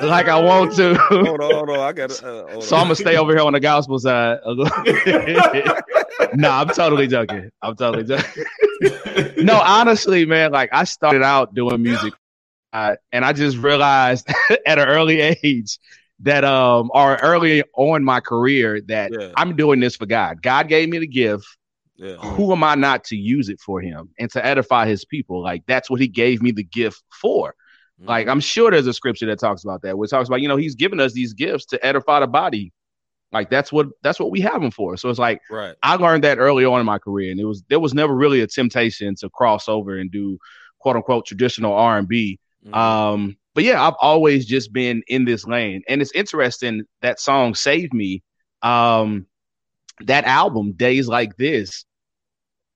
[0.01, 0.95] like I want to.
[0.95, 1.79] Hold on, hold on.
[1.79, 4.39] I got uh, So I'm gonna stay over here on the gospel side.
[4.45, 4.53] a
[6.35, 7.49] nah, I'm totally joking.
[7.61, 8.43] I'm totally joking.
[9.45, 12.13] no, honestly, man, like I started out doing music,
[12.73, 14.27] and I just realized
[14.65, 15.79] at an early age
[16.21, 19.31] that, um, or early on my career that Yeah.
[19.37, 20.41] I'm doing this for God.
[20.41, 21.45] God gave me the gift.
[21.95, 22.15] Yeah.
[22.15, 25.41] Who am I not to use it for Him and to edify His people?
[25.41, 27.53] Like that's what He gave me the gift for.
[28.01, 28.31] Like Mm-hmm.
[28.31, 29.97] I'm sure there's a scripture that talks about that.
[29.97, 32.71] which talks about, you know, He's given us these gifts to edify the body.
[33.31, 34.95] Like that's what that's what we have them for.
[34.97, 35.75] So it's like right.
[35.83, 38.41] I learned that early on in my career, and it was there was never really
[38.41, 40.37] a temptation to cross over and do
[40.79, 42.39] quote unquote traditional R and B.
[42.65, 42.75] Mhm.
[42.75, 47.55] Um, but yeah, I've always just been in this lane, and it's interesting that song
[47.55, 48.23] "Save Me."
[48.61, 49.25] Um,
[50.01, 51.85] that album, "Days Like This,"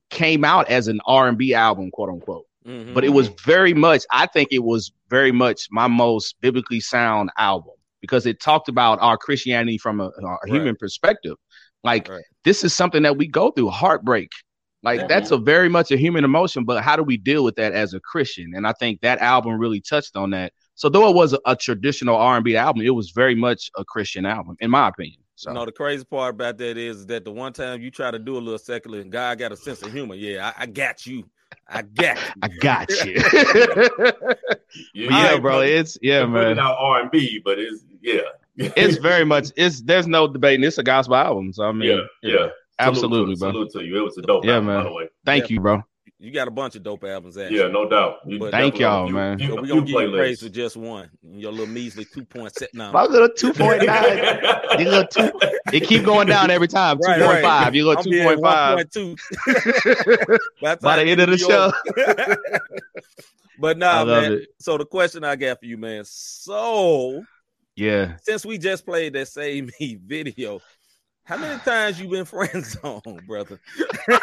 [0.09, 2.45] came out as an R and B album, quote unquote.
[2.65, 2.93] Mhm.
[2.93, 7.29] But it was very much, I think it was very much my most biblically sound
[7.37, 11.35] album because it talked about our Christianity from a, a human perspective.
[11.83, 12.23] Like Right.
[12.43, 14.29] this is something that we go through, heartbreak,
[14.83, 15.07] Like Yeah.
[15.07, 17.93] that's a very much a human emotion, but how do we deal with that as
[17.93, 18.53] a Christian?
[18.55, 20.53] And I think that album really touched on that.
[20.75, 23.71] So though it was a, a traditional R and B album, it was very much
[23.77, 25.19] a Christian album, in my opinion.
[25.35, 28.11] So You know, the crazy part about that is that the one time you try
[28.11, 30.15] to do a little secular, and God got a sense of humor.
[30.15, 31.23] Yeah, I, I got you.
[31.67, 32.41] I got you.
[32.41, 33.21] I got you.
[34.93, 36.51] Yeah, But yeah, you bro, it's yeah, you put man.
[36.51, 38.21] it out R and B, but it's yeah,
[38.55, 40.63] It's very much it's there's no debating.
[40.63, 41.53] It's a gospel album.
[41.53, 42.47] So I mean, yeah, yeah.
[42.79, 43.67] Absolutely, salute, bro.
[43.67, 43.97] Salute to you.
[43.97, 44.77] It was a dope Yeah, album, man.
[44.83, 45.09] by the way.
[45.25, 45.83] Thank you, bro.
[46.19, 47.57] You got a bunch of dope albums, actually.
[47.59, 48.19] Yeah, no doubt.
[48.25, 49.37] You Thank y'all, a few- man.
[49.37, 51.09] few- So we're few gonna give you praise for just one.
[51.21, 52.93] Your little measly two point set now.
[52.93, 54.19] My little two point nine.
[54.79, 55.31] You little two.
[55.73, 56.97] It keep going down every time.
[56.97, 57.43] Two point right.
[57.43, 57.75] five.
[57.75, 58.77] You go I'm two being point five.
[58.79, 60.37] 1.2.
[60.61, 61.73] By By the end of the show.
[63.59, 64.31] but nah, man.
[64.33, 64.47] it.
[64.59, 66.03] So the question I got for you, man.
[66.05, 67.23] So
[67.75, 68.15] Yeah.
[68.23, 70.59] since we just played that Save Me video,
[71.23, 73.59] how many times you been friend zone, brother?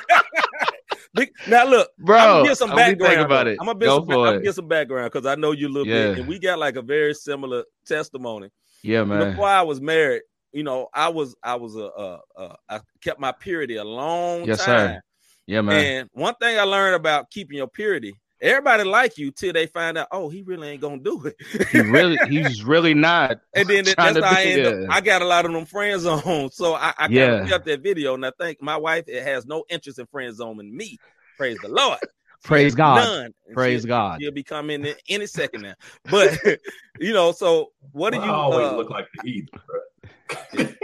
[1.46, 3.24] Now look, Bro, I'm gonna get some uh, let me think background.
[3.26, 3.58] about it.
[3.60, 5.86] I'm gonna, Go some, I'm gonna get some background because I know you a little
[5.88, 6.10] Yeah.
[6.10, 8.48] bit, and we got like a very similar testimony.
[8.82, 9.30] Yeah, man.
[9.30, 13.18] Before I was married, you know, I was I was a, a, a I kept
[13.20, 14.66] my purity a long Yes, time.
[14.94, 15.00] sir.
[15.46, 15.84] Yeah, man.
[15.84, 19.98] And one thing I learned about keeping your purity, everybody like you till they find
[19.98, 21.36] out, oh, he really ain't gonna do it.
[21.70, 23.40] He really, he's really not.
[23.54, 24.90] and then that- that's how I end up.
[24.90, 27.26] I got a lot of them friend zone, so I, I Yeah.
[27.30, 30.06] kind of kept that video, and I think my wife it has no interest in
[30.06, 30.98] friend zoning me.
[31.36, 31.98] Praise the Lord.
[32.44, 32.96] Praise God.
[32.96, 33.34] None.
[33.52, 34.20] Praise she'll- God.
[34.20, 35.74] She'll be coming in any second now.
[36.10, 36.38] But
[37.00, 39.80] you know, so what do I you always uh, look like the heathen, bro.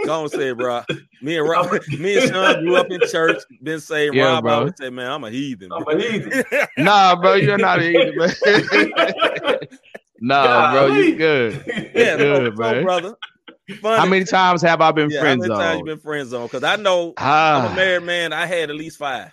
[0.05, 0.81] Go on say, bro.
[1.21, 3.37] Me and Rob, me and Sean grew up in church.
[3.63, 4.53] Been saying Yeah, Rob bro.
[4.53, 6.43] always say, "Man, I'm a heathen." I'm a heathen.
[6.77, 8.29] Nah, bro, you're not eating, man.
[10.19, 11.11] nah, bro, you Golly.
[11.15, 11.63] good.
[11.95, 12.83] yeah, so, Good, so, man.
[12.83, 13.15] brother.
[13.81, 13.97] Funny.
[13.97, 15.85] How many times have I been yeah, friend how many times you zoned?
[15.85, 16.45] been friend zone?
[16.45, 18.31] Because I know I'm a Ah, married man.
[18.31, 19.31] I had at least five.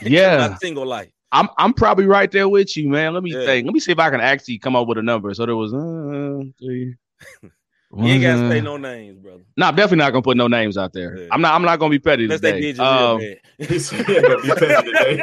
[0.00, 0.48] yeah.
[0.48, 1.10] My single life.
[1.32, 3.12] I'm I'm probably right there with you, man.
[3.14, 3.44] Let me Yeah.
[3.44, 3.66] think.
[3.66, 5.32] Let me see if I can actually come up with a number.
[5.34, 6.94] So there was uh, three.
[7.96, 9.44] You ain't got to say no names, brother.
[9.56, 11.16] No, I'm definitely not gonna put no names out there.
[11.16, 11.28] Yeah.
[11.32, 11.54] I'm not.
[11.54, 12.60] I'm not gonna be petty Unless they today.
[12.60, 13.36] did you Um, real
[13.66, 15.22] He said, "Yeah, gonna be petty today."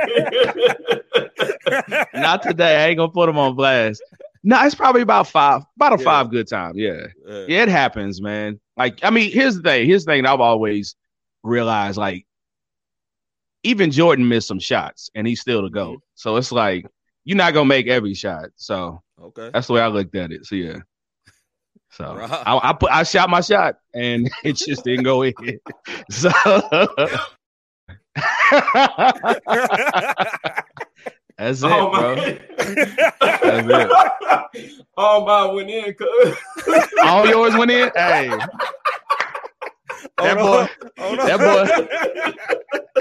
[2.15, 2.83] not today.
[2.83, 4.01] I ain't gonna put them on blast.
[4.43, 5.61] No, it's probably about five.
[5.75, 6.05] About a Yeah.
[6.05, 6.71] five good time.
[6.75, 7.05] Yeah.
[7.27, 8.59] Yeah, it happens, man.
[8.77, 9.85] Like, I mean, here's the thing.
[9.85, 10.95] Here's the thing that I've always
[11.43, 11.97] realized.
[11.97, 12.25] Like,
[13.65, 15.75] even Jordan missed some shots, and he's still the Mm-hmm.
[15.75, 16.01] goat.
[16.15, 16.85] So it's like
[17.23, 18.49] you're not gonna make every shot.
[18.55, 19.49] So Okay.
[19.53, 20.45] that's the way I looked at it.
[20.45, 20.77] So yeah.
[21.91, 22.05] So
[22.45, 25.33] I, I put I shot my shot, and it just didn't go in.
[26.09, 26.29] So.
[31.37, 32.15] That's it, oh bro.
[33.19, 35.95] That's All mine went in.
[37.03, 37.91] All yours went in.
[37.95, 38.31] Hey,
[40.17, 41.65] that boy, that boy,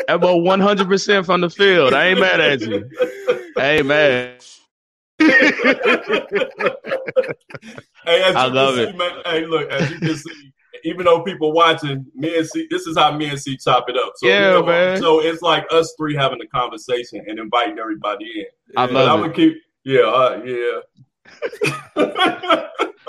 [0.08, 1.94] that boy, one hundred percent from the field.
[1.94, 2.88] I ain't mad at you.
[3.56, 4.36] Hey man,
[8.06, 8.96] Hey, as I you can love see, it.
[8.96, 10.52] Man, hey, look, as you can see,
[10.84, 13.96] even though people watching, me and C, this is how me and C chop it
[13.96, 14.12] up.
[14.16, 15.00] So, Yeah, you know, man.
[15.00, 18.46] So it's like us three having a conversation and inviting everybody in.
[18.76, 19.36] I But I'm love gonna it.
[19.36, 20.80] keep, yeah, uh, yeah.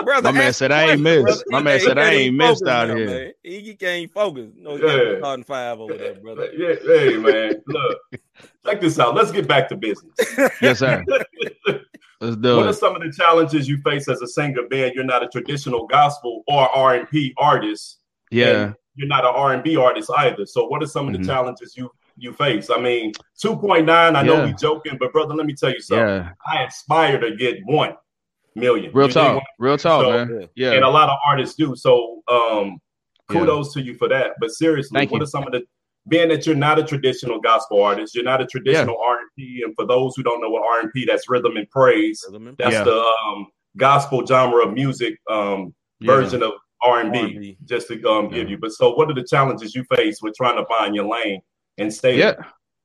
[0.03, 1.43] brother, My man said I ain't missed.
[1.49, 3.05] My man said I ain't missed out now, here.
[3.07, 3.31] man.
[3.43, 4.51] He, he can't focus.
[4.57, 5.17] No, he got Yeah.
[5.19, 6.49] starting five over there, brother.
[6.57, 7.97] yeah, hey man, look,
[8.65, 9.15] check this out.
[9.15, 10.15] Let's get back to business.
[10.61, 11.03] Yes, sir.
[12.21, 15.03] Let's do What are some of the challenges you face as a singer, being you're
[15.03, 17.99] not a traditional gospel or R and B artist?
[18.31, 20.45] Yeah, you're not an R and B artist either.
[20.45, 21.19] So, what are some of Mhm.
[21.19, 22.69] the challenges you you face?
[22.69, 24.15] I mean, two point nine.
[24.15, 24.45] I know Yeah.
[24.45, 26.07] we joking, but brother, let me tell you something.
[26.07, 26.31] yeah.
[26.47, 27.95] I aspire to get one
[28.55, 28.91] million.
[28.93, 29.43] Real You talk.
[29.59, 30.49] Real talk, So- man.
[30.55, 31.75] Yeah, and a lot of artists do.
[31.75, 32.79] So, um,
[33.29, 33.39] Yeah.
[33.39, 34.31] kudos to you for that.
[34.39, 35.23] But seriously, Thank what you.
[35.23, 35.63] are some of the
[36.07, 39.63] being that you're not a traditional gospel artist, you're not a traditional R and P,
[39.65, 42.23] and for those who don't know what R and P, that's rhythm and praise.
[42.27, 42.83] Rhythm and That's Yeah.
[42.83, 46.15] the um, gospel genre of music um, Yeah.
[46.15, 47.19] version of R and B.
[47.19, 47.57] R&B.
[47.65, 48.57] Just to um, give you.
[48.59, 51.41] But so, what are the challenges you face with trying to find your lane
[51.79, 52.19] and stay?
[52.19, 52.35] Yeah,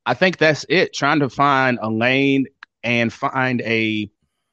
[0.06, 0.94] I think that's it.
[0.94, 2.46] Trying to find a lane
[2.82, 4.10] and find a.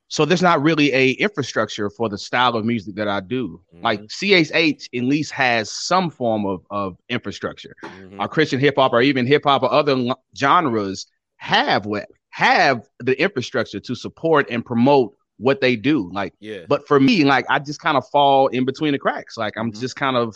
[0.10, 3.62] So there's not really a infrastructure for the style of music that I do.
[3.82, 7.76] Like CHH at least has some form of of infrastructure.
[7.84, 8.20] Mhm.
[8.20, 12.88] Our Christian hip hop or even hip hop or other l- genres have what have
[13.00, 16.10] the infrastructure to support and promote what they do.
[16.14, 16.66] Like Yeah.
[16.68, 19.38] but for me, like I just kind of fall in between the cracks.
[19.38, 19.80] Like I'm Mhm.
[19.80, 20.36] just kind of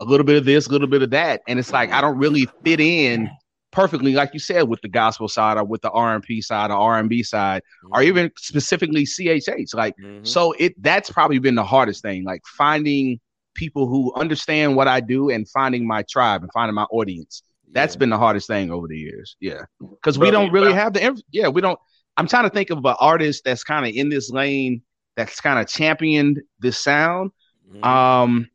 [0.00, 2.18] a little bit of this, a little bit of that, and it's like I don't
[2.18, 3.30] really fit in
[3.72, 6.70] perfectly, like you said, with the gospel side or with the R and P side
[6.70, 9.74] or R and B side, or even specifically CHH.
[9.74, 10.26] Like Mhm.
[10.26, 12.24] so, it that's probably been the hardest thing.
[12.24, 13.18] Like finding
[13.54, 17.42] people who understand what I do and finding my tribe and finding my audience.
[17.72, 17.98] That's Yeah.
[18.00, 19.36] been the hardest thing over the years.
[19.40, 21.22] Yeah, because we don't really found- have the.
[21.32, 21.78] Yeah, we don't.
[22.16, 24.82] I'm trying to think of an artist that's kind of in this lane
[25.16, 27.30] that's kind of championed this sound.
[27.74, 27.84] Mhm.
[27.84, 28.48] Um,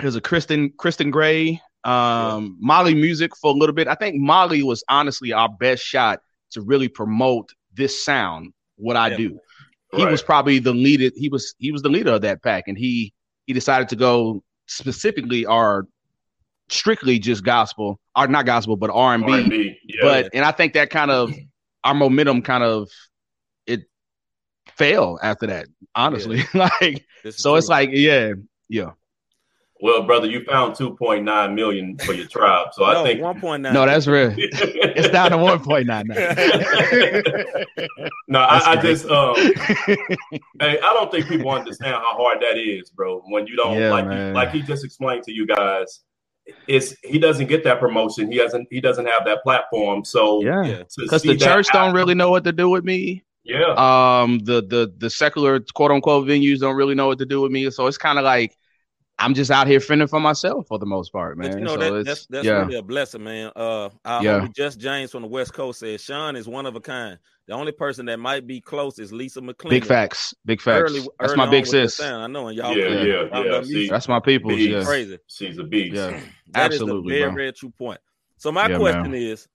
[0.00, 3.88] there's a Kristen Kristen Gray, um, Mali Music for a little bit.
[3.88, 6.20] I think Mali was honestly our best shot
[6.50, 8.52] to really promote this sound.
[8.76, 9.16] What I Yeah.
[9.16, 9.40] do.
[9.94, 10.10] He Right.
[10.10, 11.10] was probably the leader.
[11.16, 13.12] He was he was the leader of that pack, and he
[13.46, 15.86] he decided to go specifically or
[16.68, 19.78] strictly just gospel, or not gospel, but R and B.
[20.02, 21.32] But and I think that kind of
[21.84, 22.90] our momentum kind of
[23.66, 23.82] it
[24.74, 25.68] fell after that.
[25.94, 28.32] Honestly, like This is so it's like yeah,
[28.68, 28.90] yeah.
[29.80, 33.74] Well, brother, you found 2.9 million for your tribe, so I think one point nine.
[33.74, 34.34] No, that's real.
[34.38, 36.16] It's down to one point nine nine.
[38.28, 42.90] no, I, I just um, hey, I don't think people understand how hard that is,
[42.90, 43.20] bro.
[43.26, 44.34] When you don't Yeah, like, man.
[44.34, 46.00] like he just explained to you guys,
[46.66, 48.30] it's he doesn't get that promotion.
[48.30, 48.68] He hasn't.
[48.70, 50.04] He doesn't have that platform.
[50.04, 50.82] So Yeah, Yeah.
[50.96, 53.24] because the church don't really know what to do with me.
[53.44, 57.40] Yeah, Um, the the the secular quote unquote venues don't really know what to do
[57.42, 57.70] with me.
[57.70, 58.56] So it's kind of like
[59.18, 61.50] I'm just out here fending for myself for the most part, man.
[61.50, 63.50] But you know so that, it's that's that's yeah, really a blessing, man.
[63.56, 64.46] Uh, our Yeah.
[64.54, 67.18] Just James from the West Coast says Sean is one of a kind.
[67.46, 69.70] The only person that might be close is Lisa McClendon.
[69.70, 70.90] big facts, big facts.
[70.90, 72.00] Early, that's early my big sis.
[72.00, 73.62] I know, and y'all Yeah, play yeah, around yeah.
[73.62, 73.88] See.
[73.88, 74.50] That's my people.
[74.50, 74.68] Beast.
[74.68, 75.18] Yeah, crazy.
[75.28, 75.94] she's a beast.
[75.94, 77.36] yeah, That is absolutely, a very, bro.
[77.36, 78.00] very true point.
[78.36, 79.22] So my Yeah, question man.
[79.22, 79.48] is,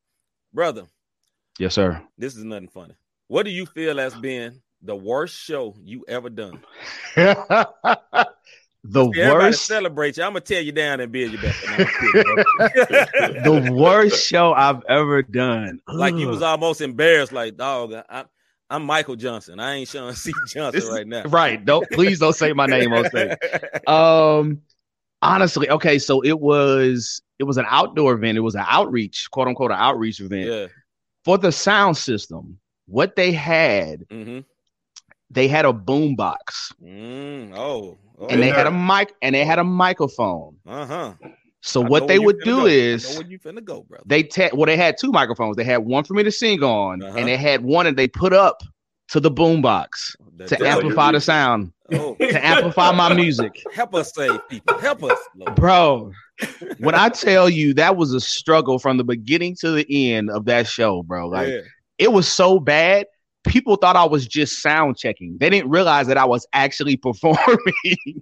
[0.54, 0.86] brother,
[1.60, 2.02] yes, sir.
[2.17, 2.95] this is nothing funny.
[3.28, 6.60] What do you feel has been the worst show you ever done?
[8.84, 10.24] the everybody worst, celebrate you.
[10.24, 11.56] I'm gonna tear you down and build you back.
[11.67, 13.63] No, I'm kidding, bro.
[13.63, 15.80] the worst show I've ever done.
[15.88, 17.94] like you was almost embarrassed, like dog.
[17.94, 18.26] I,
[18.70, 19.60] I'm Michael Johnson.
[19.60, 20.32] I ain't Sean C.
[20.48, 21.24] Johnson This right now.
[21.24, 21.63] right.
[21.63, 23.38] Don't please don't say my name on stage.
[23.86, 24.62] Um,
[25.22, 28.38] honestly, okay, so it was it was an outdoor event.
[28.38, 30.67] It was an outreach, quote unquote, an outreach event yeah.
[31.24, 32.58] for the sound system.
[32.88, 34.39] What they had, Mm-hmm.
[35.32, 37.98] They had a boom box, Mm, oh.
[38.20, 38.28] oh.
[38.28, 38.58] and they Yeah.
[38.58, 40.58] had a mic, and they had a microphone.
[40.67, 41.13] Uh huh.
[41.63, 44.04] So what they would do I know is where you finna go, brother.
[44.08, 45.56] they te- well, they had two microphones.
[45.58, 47.17] They had one for me to sing on, Uh-huh.
[47.17, 48.62] and they had one that they put up
[49.10, 53.62] to the boom box The to amplify the sound, Oh, to amplify my music.
[53.74, 54.78] help us save people.
[54.80, 55.56] Help us, Lord.
[55.56, 56.12] bro.
[56.80, 60.46] When I tell you that was a struggle from the beginning to the end of
[60.46, 61.28] that show, bro.
[61.28, 61.60] Like yeah.
[62.00, 63.06] it was so bad.
[63.43, 65.38] People thought I was just sound checking.
[65.39, 68.21] They didn't realize that I was actually performing.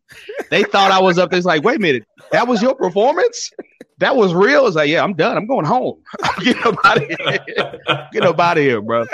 [0.49, 1.38] they thought I was up there.
[1.38, 3.51] It's like, wait a minute, that was your performance?
[3.97, 4.65] That was real.
[4.65, 5.36] It's like, yeah, I'm done.
[5.36, 6.01] I'm going home.
[6.39, 8.08] Getting up out of here.
[8.13, 9.05] Get up out of here, bro.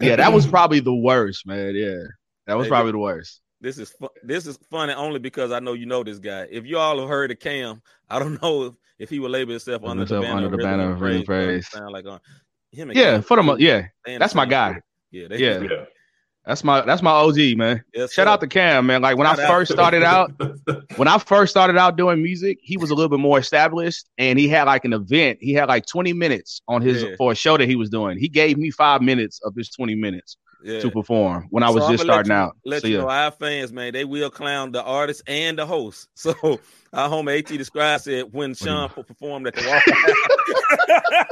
[0.00, 1.76] Yeah, that was probably the worst, man.
[1.76, 2.02] Yeah,
[2.46, 3.40] that was probably the worst.
[3.60, 6.48] This is fu- this is funny only because I know you know this guy.
[6.50, 9.52] If you all have heard of Cam, I don't know if, if he would label
[9.52, 11.68] himself under the banner under of the banner and of praise, praise.
[11.68, 12.18] Sound like uh,
[12.72, 12.90] him.
[12.92, 14.80] Yeah, Cam, for the mo- yeah, they in the that's my guy.
[15.12, 15.30] Group.
[15.30, 15.60] Yeah, they, Yeah.
[15.76, 15.84] yeah.
[16.44, 17.84] That's my that's my OG, man.
[17.94, 18.30] Yes, Shout sir.
[18.30, 19.00] out to Cam, man.
[19.00, 19.48] Like when Shout I out.
[19.48, 20.32] first started out,
[20.96, 24.36] when I first started out doing music, he was a little bit more established, and
[24.40, 25.38] he had like an event.
[25.40, 27.14] He had like 20 minutes on his Yeah.
[27.16, 28.18] for a show that he was doing.
[28.18, 30.80] He gave me five minutes of his 20 minutes yeah.
[30.80, 32.56] to perform when I was So just I'ma let starting you- out.
[32.64, 35.64] Let So you yeah, know, our fans, man, they will clown the artist and the
[35.66, 36.08] host.
[36.16, 36.34] So
[36.92, 41.22] our homie AT Describe said when Sean performed at the Waffle Hey,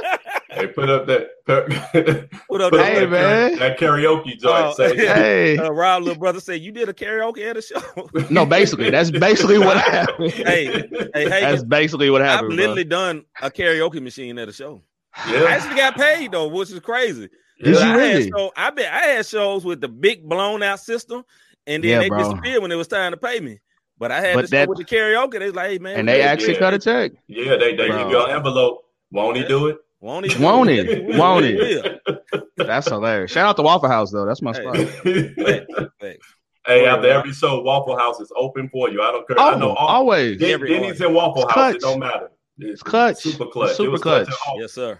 [0.75, 1.69] put up that put,
[2.49, 3.59] Put up up that- Hey, that, man.
[3.59, 4.43] that karaoke joint.
[4.45, 7.81] Oh, say, hey, uh, Rob, little brother, said you did a karaoke at a show.
[8.29, 10.31] no, basically that's basically what happened.
[10.31, 12.31] hey, hey, hey, that's basically what happened.
[12.31, 12.57] I've happened.
[12.57, 12.65] bro.
[12.65, 14.81] literally done a karaoke machine at a show.
[15.15, 17.29] I actually got paid though, which is crazy.
[17.63, 18.23] Did you I really?
[18.23, 21.23] Had show, I bet I had shows with the big blown out system,
[21.67, 22.19] and then Yeah, they bro.
[22.19, 23.59] disappeared when it was time to pay me.
[23.99, 25.37] But I had But the show that- with the karaoke.
[25.37, 27.11] They was like, "Hey man, and they actually cut a check.
[27.27, 27.57] yeah.
[27.57, 27.97] They they Bro.
[28.03, 28.83] give you an envelope.
[29.11, 29.77] Won't he do it?
[30.01, 30.43] Won't he?
[30.43, 31.01] Won't do he?
[31.01, 31.17] Will.
[31.19, 32.39] Won't Yes, he?
[32.57, 33.31] That's hilarious.
[33.31, 34.25] Shout out to Waffle House though.
[34.25, 34.61] That's my Hey.
[34.63, 34.77] spot.
[35.03, 35.65] hey,
[36.01, 36.35] Facts.
[36.67, 39.01] after every show, Waffle House is open for you.
[39.01, 39.39] I don't care.
[39.39, 40.39] I know Oh, all, always.
[40.39, 41.53] Den- Denny's and Waffle It's House.
[41.53, 41.75] clutch.
[41.75, 42.31] It don't matter.
[42.59, 43.17] It's clutch.
[43.17, 43.75] Super clutch.
[43.75, 44.27] Super it clutch.
[44.27, 44.59] clutch.
[44.59, 44.99] Yes, sir.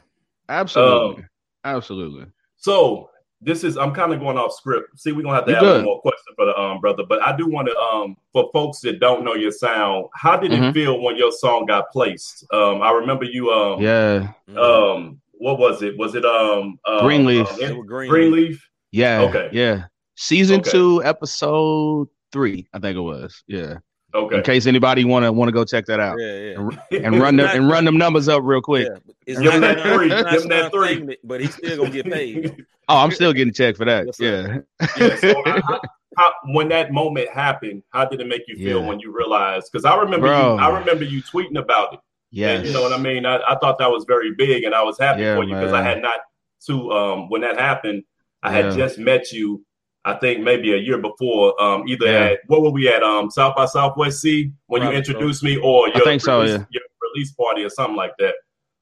[0.49, 1.29] Absolutely, Um,
[1.65, 2.25] absolutely.
[2.57, 3.09] So
[3.41, 4.99] this is I'm kind of going off script.
[4.99, 5.75] See, we're gonna have to You have good.
[5.77, 8.79] one more question for the um brother, but I do want to um for folks
[8.81, 10.73] that don't know your sound, how did it Mhm.
[10.73, 12.45] feel when your song got placed?
[12.53, 15.97] Um, I remember you um Yeah, um what was it?
[15.97, 17.49] Was it um, um Greenleaf.
[17.51, 18.09] um, They green.
[18.09, 18.69] Greenleaf?
[18.91, 19.49] yeah, Okay.
[19.51, 19.85] yeah.
[20.15, 20.69] Season Okay.
[20.69, 23.43] two, episode three, I think it was.
[23.47, 23.77] Yeah.
[24.13, 26.53] In case anybody wanna wanna go check that out Yeah,
[26.91, 26.99] yeah.
[27.03, 28.87] and run them and run them numbers up real quick.
[28.91, 30.07] Yeah, but it's Give him not that three.
[30.09, 30.87] not Give him that three.
[30.87, 32.65] taking but he's still gonna get paid.
[32.89, 34.05] Oh, I'm still getting checked for that.
[34.07, 34.57] Yes, yeah.
[34.97, 35.79] yeah, so how,
[36.17, 38.85] how, when that moment happened, how did it make you feel Yeah.
[38.87, 39.69] when you realized?
[39.71, 40.55] Because I remember Bro.
[40.55, 41.99] you, I remember you tweeting about it.
[42.31, 43.25] Yeah, you know what I mean.
[43.25, 45.71] I, I thought that was very big, and I was happy Yeah, for you because
[45.71, 46.19] I had not
[46.67, 48.03] to um when that happened.
[48.43, 49.63] I had just met you.
[50.03, 51.61] I think maybe a year before.
[51.61, 52.19] Um, either Yeah.
[52.31, 53.03] at what were we at?
[53.03, 56.39] Um, South by Southwest C when Probably you introduced me, or I your think so,
[56.39, 56.65] release, yeah.
[56.71, 56.83] your
[57.13, 58.35] release party or something like that.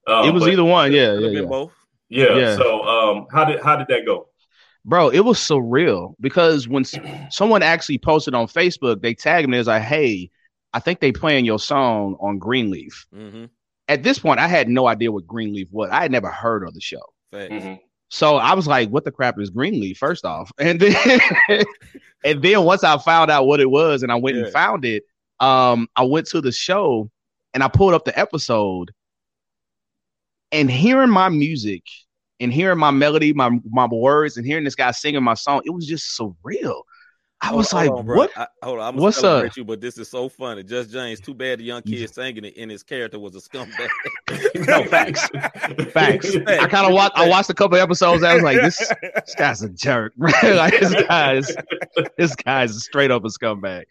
[0.08, 0.92] Um, it was either one.
[0.92, 1.42] Yeah, yeah, yeah.
[1.42, 1.74] both.
[2.10, 2.36] Yeah.
[2.38, 2.56] Yeah.
[2.56, 4.30] So, um, how did how did that go?
[4.86, 6.86] Bro, it was surreal because when
[7.30, 10.32] someone actually posted on Facebook, they tagged me as like, "Hey,
[10.74, 13.46] I think they playing your song on Greenleaf." Mm-hmm.
[13.90, 15.90] At this point, I had no idea what Greenleaf was.
[15.92, 17.02] I had never heard of the show.
[17.32, 17.80] Facts.
[18.10, 21.20] So I was like, "What the crap is Greenleaf?" First off, and then
[22.24, 24.44] and then once I found out what it was, and I went Yeah.
[24.46, 25.04] and found it,
[25.40, 27.10] um, I went to the show
[27.54, 28.92] and I pulled up the episode,
[30.52, 31.84] and hearing my music
[32.40, 35.72] and hearing my melody, my my words, and hearing this guy singing my song, it
[35.72, 36.82] was just surreal.
[37.42, 39.56] I was hold like, on, "What?" I, hold on, I'm What's What's up?
[39.56, 40.62] You, but this is so funny.
[40.64, 41.22] Just James.
[41.22, 43.88] Too bad the young kid singing it, and his character was a scumbag.
[44.68, 45.28] No facts,
[45.92, 46.36] facts.
[46.48, 47.18] I kind of watched.
[47.18, 48.24] I watched a couple episodes.
[48.24, 51.56] I was like, "This, this guy's a jerk." like this guy's
[52.18, 53.86] this guy's straight up a scumbag.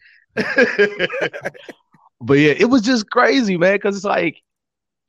[2.20, 4.42] but yeah, it was just crazy, man, because it's like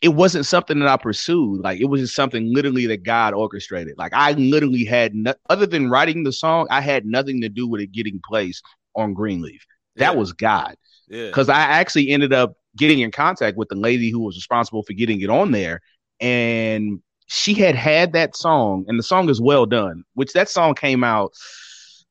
[0.01, 1.61] it wasn't something that I pursued.
[1.61, 3.95] Like it was just something literally that God orchestrated.
[3.97, 7.67] Like I literally had no, other than writing the song, I had nothing to do
[7.67, 8.63] with it getting placed
[8.95, 9.65] on Greenleaf.
[9.97, 10.19] That Yeah.
[10.19, 10.75] was God
[11.09, 11.27] yeah.
[11.27, 14.93] because I actually ended up getting in contact with the lady who was responsible for
[14.93, 15.81] getting it on there,
[16.21, 20.03] and she had had that song, and the song is well done.
[20.13, 21.33] Which that song came out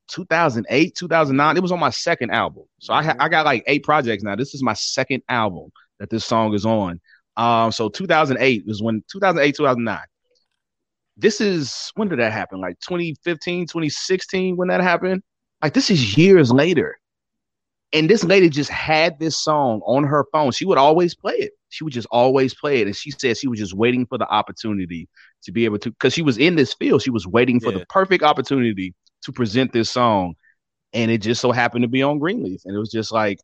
[0.09, 1.57] 2008, 2009.
[1.57, 3.23] It was on my second album, so I ha- mm-hmm.
[3.23, 4.37] I got like eight projects now.
[4.37, 5.71] This is my second album
[6.01, 7.01] that this song is on.
[7.39, 9.99] Um, so 2008 was when 2008, 2009.
[11.17, 12.61] This is when did that happen?
[12.61, 15.23] Like 2015, 2016 when that happened.
[15.63, 16.99] Like this is years later.
[17.93, 20.51] And this lady just had this song on her phone.
[20.53, 21.53] She would always play it.
[21.71, 22.87] She would just always play it.
[22.87, 25.09] And she said she was just waiting for the opportunity
[25.45, 27.03] to be able to, because she was in this field.
[27.03, 27.79] She was waiting for Yeah.
[27.79, 30.35] the perfect opportunity to present this song.
[30.93, 32.61] And it just so happened to be on Greenleaf.
[32.67, 33.39] And it was just like,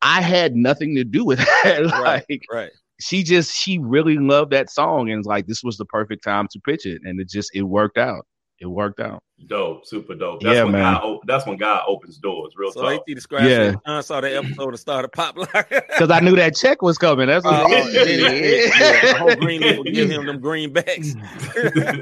[0.00, 1.84] I had nothing to do with that.
[1.92, 2.40] right.
[2.50, 2.70] right.
[3.00, 5.10] She just, she really loved that song.
[5.10, 7.00] And like, this was the perfect time to pitch it.
[7.04, 8.26] And it just, it worked out.
[8.60, 9.22] It worked out.
[9.46, 10.40] Dope, super dope.
[10.42, 10.94] That's Yeah, when man.
[10.94, 11.18] God.
[11.28, 12.54] That's when God opens doors.
[12.56, 12.92] Real So talk.
[12.94, 13.74] AT described Yeah.
[13.86, 15.68] I saw the episode and started pop lock.
[15.70, 17.28] Because I knew that check was coming.
[17.28, 21.14] That's what Oh, and then it- yeah, I hope Green will give him them greenbacks.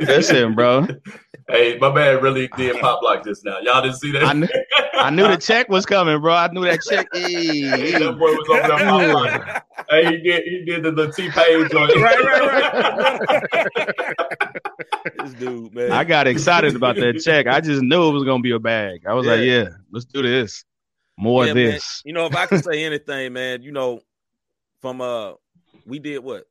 [0.07, 0.87] that's him, bro.
[1.51, 3.59] Hey, my man really did pop like this now.
[3.61, 4.23] Y'all didn't see that?
[4.25, 4.49] I knew,
[4.95, 6.33] I knew the check was coming, bro.
[6.33, 7.07] I knew that check.
[7.13, 9.13] Hey, eh, that boy was over there eh.
[9.13, 9.63] pop like.
[9.91, 11.97] Hey, he did he did the, the T page on it.
[12.01, 13.21] right, right,
[13.77, 14.73] right.
[15.18, 15.93] this dude, man.
[15.93, 17.47] I got excited about that check.
[17.47, 19.07] I just knew it was gonna be a bag.
[19.07, 19.45] I was like, Yeah.
[19.62, 20.64] yeah, let's do this.
[21.18, 21.70] More Yeah, of man.
[21.72, 22.03] this.
[22.05, 24.01] You know, if I could say anything, man, you know,
[24.80, 25.32] from uh,
[25.87, 26.45] we did what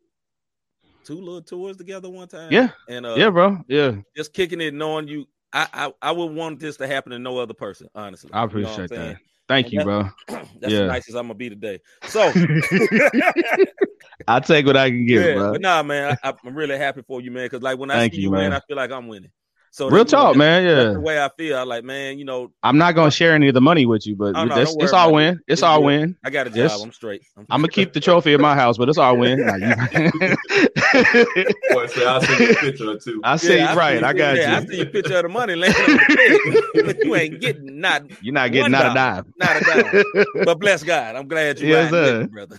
[1.06, 2.52] two little tours together one time.
[2.52, 2.70] Yeah.
[2.90, 3.60] and uh, yeah, bro.
[3.68, 3.98] Yeah.
[4.16, 5.28] just kicking it, knowing you.
[5.54, 8.30] I, I I would want this to happen to no other person, honestly.
[8.34, 9.18] I You know appreciate that.
[9.48, 10.10] Thank And you, that- bro.
[10.60, 10.80] That's Yeah.
[10.80, 11.80] the nicest I'm gonna be today.
[12.08, 12.32] So
[14.28, 15.52] I'll take what I can get, yeah, bro.
[15.54, 17.46] but nah, man, I, I'm really happy for you, man.
[17.46, 18.54] Because like when I Thank see you, you man.
[18.54, 19.32] I feel like I'm winning.
[19.72, 20.64] So Real talk, that- man.
[20.64, 20.94] Yeah.
[20.94, 21.58] the way I feel.
[21.58, 24.16] I like, man, you know, I'm not gonna share any of the money with you,
[24.16, 25.16] but Oh, no, it's, don't it's all about it.
[25.16, 25.34] win.
[25.36, 25.86] It's It's all good.
[25.86, 26.16] win.
[26.24, 26.58] I got a job.
[26.58, 26.82] Yes.
[26.82, 27.24] I'm straight.
[27.38, 29.46] I'm, I'm gonna keep the trophy in my house, but it's all win.
[29.46, 29.66] Nah, you-
[31.72, 33.20] Boy, say, I'll send you a picture or two.
[33.24, 34.00] I see, Yeah, I right.
[34.00, 34.68] see- I got yeah, I you.
[34.68, 38.04] see your picture of the money laying on the bed, but you ain't getting not
[38.22, 39.34] You're not getting one not a dime.
[39.38, 40.26] not a dime.
[40.46, 42.28] but bless God, I'm glad you Yes, riding sir.
[42.28, 42.58] brother.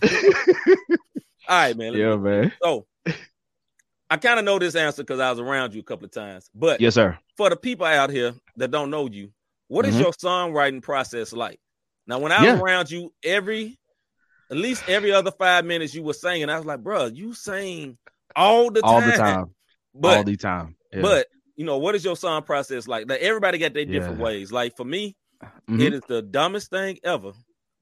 [1.47, 1.93] All right, man.
[1.93, 2.51] Yeah, man.
[2.61, 2.85] So
[4.09, 6.49] I kind of know this answer because I was around you a couple of times.
[6.53, 7.17] But Yes, sir.
[7.35, 9.31] for the people out here that don't know you,
[9.67, 9.99] what is Mhm.
[10.01, 11.59] your songwriting process like?
[12.05, 12.53] Now, when I Yeah.
[12.53, 13.77] was around you, every
[14.49, 17.97] at least every other five minutes you were singing, I was like, bro, you sing
[18.33, 18.89] all the time.
[18.89, 19.55] All the time.
[19.93, 20.75] But all the time.
[20.93, 21.01] Yeah.
[21.01, 21.27] but
[21.57, 23.09] you know, what is your song process like?
[23.09, 24.23] Like everybody got their different Yeah.
[24.23, 24.51] ways.
[24.51, 25.17] Like for me,
[25.69, 25.81] Mhm.
[25.81, 27.33] it is the dumbest thing ever.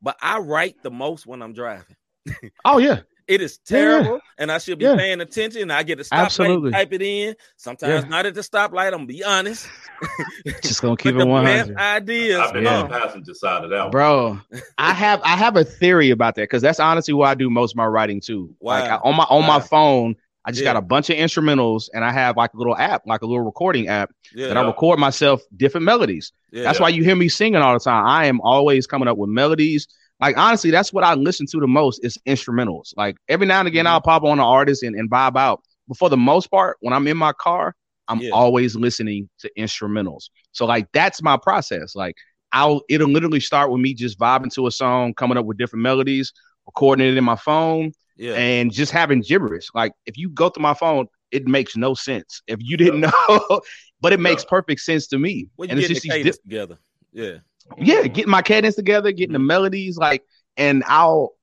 [0.01, 1.95] But I write the most when I'm driving.
[2.65, 3.77] oh yeah, It is Yeah.
[3.79, 4.95] terrible, and I should be Yeah.
[4.95, 5.71] paying attention.
[5.71, 6.71] I get to stop Absolutely.
[6.71, 7.35] type it in.
[7.57, 8.09] Sometimes Yeah.
[8.09, 8.87] not at the stoplight.
[8.87, 9.67] I'm gonna be honest.
[10.61, 11.77] just gonna keep it one best hundred.
[11.79, 12.81] ideas, I've been Yeah.
[12.83, 13.91] on the passenger side of that one.
[13.91, 14.39] bro
[14.77, 17.71] i have i have a theory about that because that's honestly why i do most
[17.71, 20.81] of my writing too like I, on my on my phone i just got a
[20.81, 24.11] bunch of instrumentals and i have like a little app like a little recording app
[24.33, 27.73] yeah, that i record myself different melodies yeah, that's why you hear me singing all
[27.73, 29.87] the time i am always coming up with melodies
[30.19, 33.67] like honestly that's what i listen to the most is instrumentals like every now and
[33.67, 34.09] again i'll mm-hmm.
[34.09, 37.07] pop on an artist and, and vibe out but for the most part when i'm
[37.07, 37.75] in my car
[38.07, 38.31] i'm Yeah.
[38.31, 42.15] always listening to instrumentals so like that's my process like
[42.55, 45.83] I'll it'll literally start with me just vibing to a song, coming up with different
[45.83, 46.31] melodies,
[46.65, 48.33] recording it in my phone, Yeah.
[48.35, 49.67] and just having gibberish.
[49.75, 52.41] Like if you go through my phone, it makes no sense.
[52.47, 53.61] If you didn't know,
[53.99, 55.49] but it makes perfect sense to me.
[55.57, 56.77] When you and it's just the these dip- together.
[57.11, 57.37] Yeah.
[57.77, 60.23] Yeah, getting my cadence together, getting the melodies, like,
[60.57, 61.33] and I'll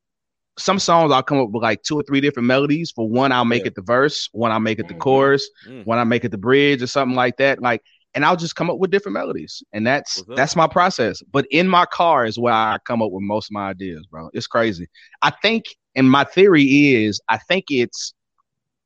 [0.59, 2.91] some songs I'll come up with like two or three different melodies.
[2.91, 3.69] For one, I'll make Yeah.
[3.69, 5.87] it the verse, one I'll make it the chorus, Mm.
[5.87, 7.63] one I make it the bridge or something like that.
[7.63, 7.83] Like,
[8.15, 11.23] and I'll just come up with different melodies, and that's that's my process.
[11.33, 14.29] But in my car is where I come up with most of my ideas, bro.
[14.35, 14.89] It's crazy.
[15.23, 15.65] I think,
[15.95, 16.65] and my theory
[17.05, 18.13] is, I think it's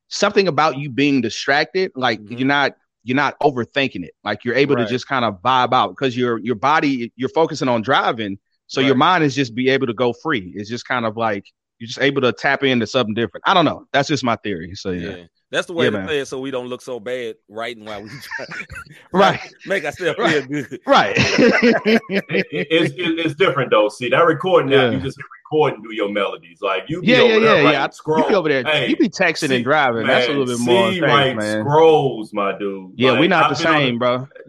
[0.09, 1.91] something about you being distracted.
[1.97, 2.39] Like Mhm.
[2.39, 2.77] you're not
[3.07, 4.15] you're not overthinking it.
[4.25, 4.85] Like you're able Right.
[4.85, 8.81] to just kind of vibe out because your your body you're focusing on driving, so
[8.81, 10.53] your mind is just be able to go free.
[10.57, 11.47] It's just kind of like
[11.79, 13.45] you're just able to tap into something different.
[13.47, 13.87] I don't know.
[13.93, 14.75] That's just my theory.
[14.75, 15.27] So yeah, Yeah.
[15.53, 16.07] That's the way Yeah, to man.
[16.09, 18.47] play it so we don't look so bad writing while we try.
[19.13, 19.41] Right.
[19.67, 20.43] Make ourselves Right.
[20.45, 20.81] feel good.
[20.87, 21.15] right.
[21.17, 23.89] It- it- it's, it- it's different though.
[23.89, 26.59] See that recording now, you just hit record and do your melodies.
[26.61, 27.85] Like you be yeah, over yeah, there yeah, writing yeah.
[27.85, 28.19] I- scroll.
[28.25, 28.65] You be over there.
[28.65, 30.07] Hey, you be texting see, and driving.
[30.07, 30.91] That's a little bit more.
[30.91, 31.63] See, Thanks, man.
[31.65, 32.91] scrolls, my dude.
[32.97, 34.29] Yeah, Like, we not I've the been on same, bro.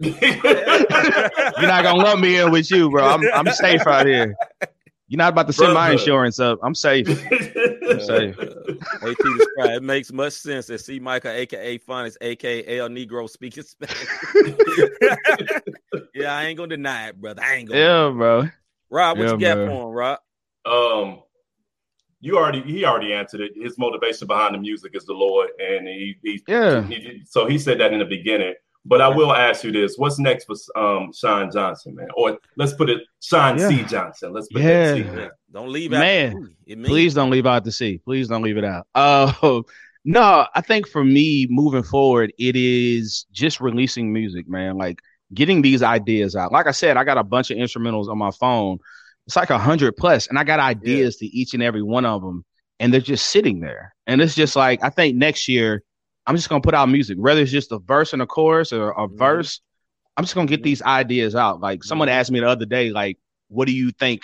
[1.60, 3.06] You're not gonna lump me in with you, bro.
[3.06, 4.34] I'm I'm safe out here.
[5.08, 6.58] You're not about to send my insurance up.
[6.62, 7.08] I'm safe.
[7.90, 8.36] I'm safe.
[9.02, 13.62] AT describe it makes much sense that C Michael, aka Phonics, aka El Negro speaking
[13.62, 14.08] Spanish.
[16.14, 17.42] yeah, I ain't gonna deny it, brother.
[17.42, 17.80] I ain't gonna.
[17.80, 18.48] Yeah, bro.
[18.90, 19.66] Rob, what Yeah, you got man.
[19.68, 20.18] for him, Rob?
[20.66, 21.22] um
[22.20, 25.86] you already he already answered it his motivation behind the music is the lord and
[25.86, 26.82] he, he Yeah.
[26.82, 28.54] he- so he said that in the beginning
[28.84, 32.72] but i will ask you this what's next for um sean johnson man or let's
[32.74, 34.92] put it sean c johnson let's put Yeah.
[34.92, 35.02] that C.
[35.20, 36.00] Yeah, don't leave out.
[36.00, 36.54] Man.
[36.66, 37.98] It Please don't leave out the C.
[38.04, 38.86] Please don't leave it out.
[38.94, 39.32] Uh,
[40.04, 44.76] no, I think for me moving forward, it is just releasing music, man.
[44.76, 45.00] Like
[45.32, 46.52] getting these ideas out.
[46.52, 48.78] Like I said, I got a bunch of instrumentals on my phone.
[49.26, 52.20] It's like a hundred plus, and I got ideas to each and every one of
[52.22, 52.44] them,
[52.80, 53.94] and they're just sitting there.
[54.06, 55.82] And it's just like I think next year,
[56.28, 58.90] I'm just gonna put out music, whether it's just a verse and a chorus or
[58.92, 59.18] a Mhm.
[59.18, 59.60] verse.
[60.16, 61.60] I'm just gonna get these ideas out.
[61.60, 63.18] Like someone asked me the other day, like,
[63.48, 64.22] what do you think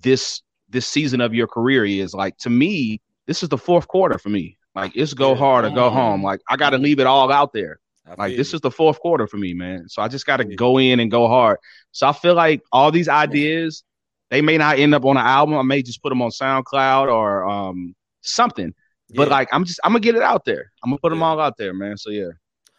[0.00, 2.14] this this season of your career is?
[2.14, 4.56] Like to me, this is the fourth quarter for me.
[4.74, 5.38] Like it's go Yeah.
[5.38, 6.22] hard or go home.
[6.22, 7.78] Like I got to leave it all out there.
[8.06, 8.56] I Like this you.
[8.56, 9.88] is the fourth quarter for me, man.
[9.88, 10.54] So I just got to Yeah.
[10.56, 11.58] go in and go hard.
[11.92, 13.82] So I feel like all these ideas,
[14.30, 15.56] they may not end up on an album.
[15.58, 18.72] I may just put them on SoundCloud or um something.
[19.14, 20.70] But like I'm just I'm gonna get it out there.
[20.84, 21.24] I'm gonna put them Yeah.
[21.26, 21.96] all out there, man.
[21.96, 22.28] So yeah,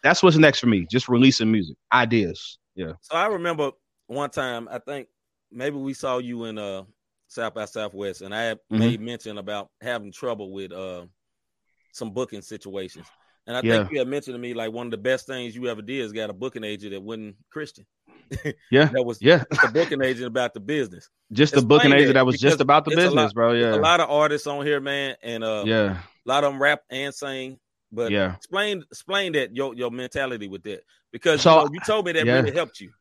[0.02, 0.86] that's what's next for me.
[0.90, 2.58] Just releasing music, ideas.
[2.74, 2.92] Yeah.
[3.02, 3.72] So I remember
[4.06, 5.08] one time, I think
[5.50, 6.84] maybe we saw you in uh
[7.28, 8.78] South by Southwest, and I had Mhm.
[8.78, 11.06] made mention about having trouble with uh
[11.92, 13.06] some booking situations.
[13.46, 13.78] And I Yeah.
[13.78, 16.04] think you had mentioned to me like one of the best things you ever did
[16.04, 17.84] is got a booking agent that wasn't Christian.
[18.70, 18.84] Yeah.
[18.86, 19.42] that was Yeah.
[19.62, 21.08] the booking agent about the business.
[21.32, 23.52] Just the booking agent that, that was just about the business, lot- bro.
[23.54, 23.74] Yeah.
[23.74, 25.98] a lot of artists on here, man, and uh, Yeah.
[26.26, 27.58] A lot of them rap and sing.
[27.92, 28.34] But Yeah.
[28.36, 32.12] explain explain that your your mentality with that because So, you, know, you told me
[32.12, 32.34] that yeah.
[32.34, 32.92] really helped you.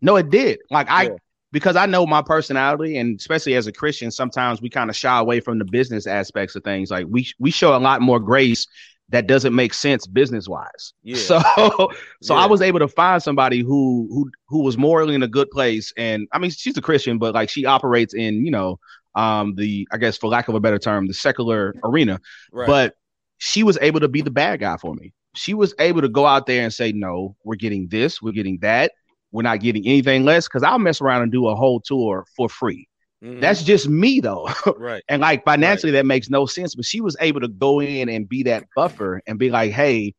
[0.00, 0.58] No, it did.
[0.70, 1.08] Like I Yeah.
[1.52, 5.18] because I know my personality and especially as a Christian, sometimes we kind of shy
[5.18, 6.90] away from the business aspects of things.
[6.90, 8.66] Like we we show a lot more grace
[9.08, 10.92] that doesn't make sense business wise.
[11.02, 11.16] Yeah.
[11.16, 11.40] So
[12.22, 12.40] so Yeah.
[12.42, 15.92] I was able to find somebody who who who was morally in a good place.
[15.96, 18.78] And I mean she's a Christian, but like she operates in, you know,
[19.14, 22.20] um the I guess for lack of a better term, the secular arena.
[22.52, 22.66] Right.
[22.66, 22.94] But
[23.38, 25.12] she was able to be the bad guy for me.
[25.34, 28.58] She was able to go out there and say, no, we're getting this, we're getting
[28.60, 28.92] that.
[29.32, 32.48] We're not getting anything less because I'll mess around and do a whole tour for
[32.48, 32.88] free.
[33.22, 33.40] Mhm.
[33.40, 34.48] That's just me though.
[34.76, 35.02] right.
[35.08, 36.74] and like financially, that makes no sense.
[36.74, 40.14] But she was able to go in and be that buffer and be like, hey,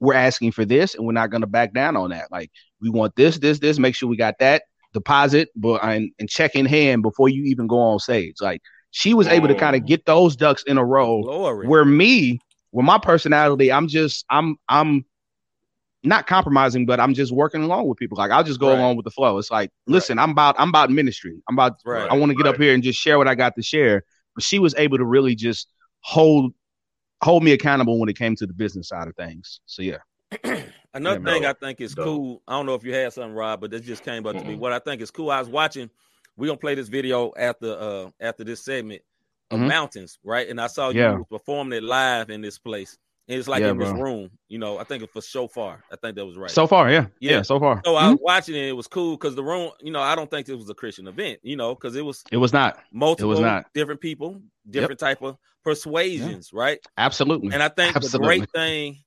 [0.00, 2.30] we're asking for this and we're not going to back down on that.
[2.30, 4.62] Like, we want this, this, this, make sure we got that
[4.96, 8.36] deposit, but and, and check in hand before you even go on stage.
[8.40, 8.62] Like,
[8.96, 9.58] she was able to oh.
[9.58, 11.68] kind of get those ducks in a row Glory.
[11.68, 12.38] where me
[12.72, 15.04] with my personality i'm just i'm i'm
[16.02, 18.16] not compromising but i'm just working along with people.
[18.16, 18.78] Like i'll just go Right.
[18.78, 19.36] along with the flow.
[19.36, 21.42] It's like listen i'm about i'm about ministry.
[21.48, 22.10] I'm about Right.
[22.10, 24.02] i want to get up here and just share what i got to share.
[24.34, 25.68] But she was able to really just
[26.00, 26.54] hold
[27.22, 29.60] hold me accountable when it came to the business side of things.
[29.66, 29.98] So yeah
[30.94, 31.44] Another Yeah, thing.
[31.46, 32.06] I think is Dope.
[32.06, 32.42] cool.
[32.48, 34.56] I don't know if you had something, Rob, but this just came up to me.
[34.56, 35.30] What I think is cool.
[35.30, 35.90] I was watching.
[36.36, 39.02] We're gonna play this video after uh after this segment
[39.50, 39.68] of Mhm.
[39.68, 40.48] mountains, right?
[40.48, 41.18] And I saw you Yeah.
[41.30, 42.98] performing it live in this place.
[43.28, 44.78] And it's like Yeah, in this room, you know.
[44.78, 45.82] I think it was so far.
[45.90, 46.50] I think that was right.
[46.52, 47.42] so far yeah yeah, Yeah.
[47.42, 48.12] so far so I Mhm.
[48.12, 48.68] was watching it.
[48.68, 51.06] It was cool because the room, you know, I don't think this was a Christian
[51.08, 53.66] event, you know, because it was it was not multiple it was not.
[53.74, 56.80] different people, different type of persuasions, right?
[56.98, 58.98] absolutely And I think the great thing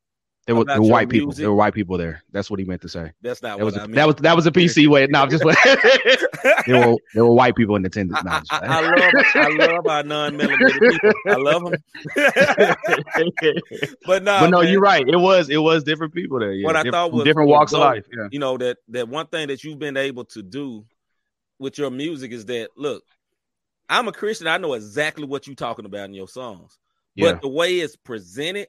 [0.49, 1.27] There were, there were white people.
[1.27, 1.43] music.
[1.43, 2.23] There were white people there.
[2.31, 3.11] That's what he meant to say.
[3.21, 3.95] That's not That was a, I mean.
[3.97, 5.05] that was that was a PC way.
[5.05, 5.43] No, just
[6.65, 8.23] there were there were white people in attendance.
[8.23, 11.11] No, I'm I, I love I love our non-melanated people.
[11.27, 11.75] I love them.
[14.07, 15.07] but no, but no, man, you're right.
[15.07, 16.53] It was it was different people there.
[16.53, 18.05] Yeah, what I thought was different walks of life.
[18.11, 18.29] Yeah.
[18.31, 20.83] You know that that one thing that you've been able to do
[21.59, 23.03] with your music is that look,
[23.87, 24.47] I'm a Christian.
[24.47, 26.79] I know exactly what you're talking about in your songs,
[27.13, 27.33] Yeah.
[27.33, 28.67] but the way it's presented,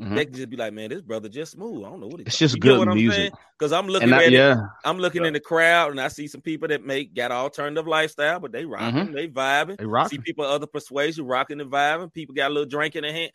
[0.00, 0.14] Mhm.
[0.14, 2.36] they can just be like, "Man, this brother just smooth." I don't know what It's
[2.36, 3.16] just you good what I'm music.
[3.18, 3.32] saying?
[3.58, 4.52] Because I'm looking I- at yeah.
[4.52, 4.58] it.
[4.84, 8.38] I'm looking in the crowd, and I see some people that make got alternative lifestyle,
[8.38, 9.14] but they rocking, Mhm.
[9.14, 9.78] they vibing.
[9.78, 10.18] They rocking.
[10.18, 12.12] See people other persuasion rocking and vibing.
[12.12, 13.32] People got a little drink in their hand.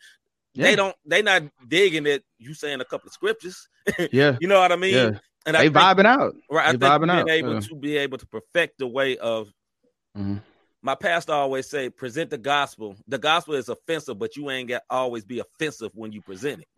[0.54, 0.64] Yeah.
[0.66, 0.94] They don't.
[1.04, 3.68] They not digging that you saying a couple of scriptures.
[4.12, 4.36] Yeah.
[4.40, 4.94] you know what I mean.
[4.94, 5.10] Yeah.
[5.46, 6.36] And They think- vibing out.
[6.48, 6.68] Right.
[6.68, 7.60] I They think vibing being out, able yeah.
[7.60, 9.48] to be able to perfect the way of.
[10.16, 10.40] Mhm.
[10.82, 12.96] My pastor always say, present the gospel.
[13.06, 16.68] The gospel is offensive, but you ain't got always be offensive when you present it.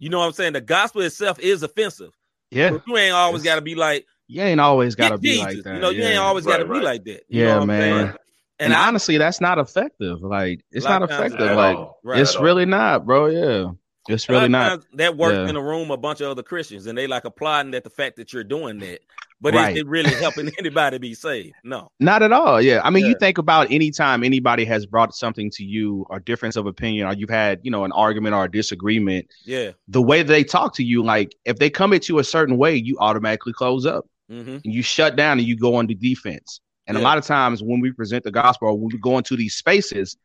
[0.00, 0.52] You know what I'm saying?
[0.54, 2.10] The gospel itself is offensive.
[2.50, 2.70] Yeah.
[2.70, 5.44] But you ain't always got to be like, You ain't always got to be Jesus."
[5.44, 5.74] like that.
[5.74, 6.08] You know, you yeah.
[6.10, 7.22] ain't always got to Right, be like that.
[7.28, 8.06] You Yeah, what man.
[8.08, 8.18] And,
[8.60, 10.20] And I- honestly, that's not effective.
[10.22, 11.40] Like it's not effective.
[11.56, 12.00] Like all.
[12.02, 12.20] Right.
[12.20, 12.44] it's At all.
[12.44, 13.26] really not, bro.
[13.26, 13.70] Yeah,
[14.08, 14.84] it's really not.
[14.94, 15.48] That worked Yeah.
[15.48, 18.16] in a room, a bunch of other Christians, and they like applauding at the fact
[18.16, 19.00] that you're doing that.
[19.40, 19.72] But Right.
[19.76, 21.54] is it really helping anybody be saved?
[21.62, 21.92] No.
[22.00, 22.60] Not at all.
[22.60, 22.80] Yeah.
[22.82, 26.56] I mean, you think about any time anybody has brought something to you or difference
[26.56, 29.70] of opinion, or you've had, you know, an argument or a disagreement, Yeah.
[29.86, 32.74] the way they talk to you, like if they come at you a certain way,
[32.74, 34.06] you automatically close up.
[34.30, 34.58] Mm-hmm.
[34.64, 36.60] You shut down and you go on the defense.
[36.88, 39.36] And a lot of times when we present the gospel or when we go into
[39.36, 40.16] these spaces,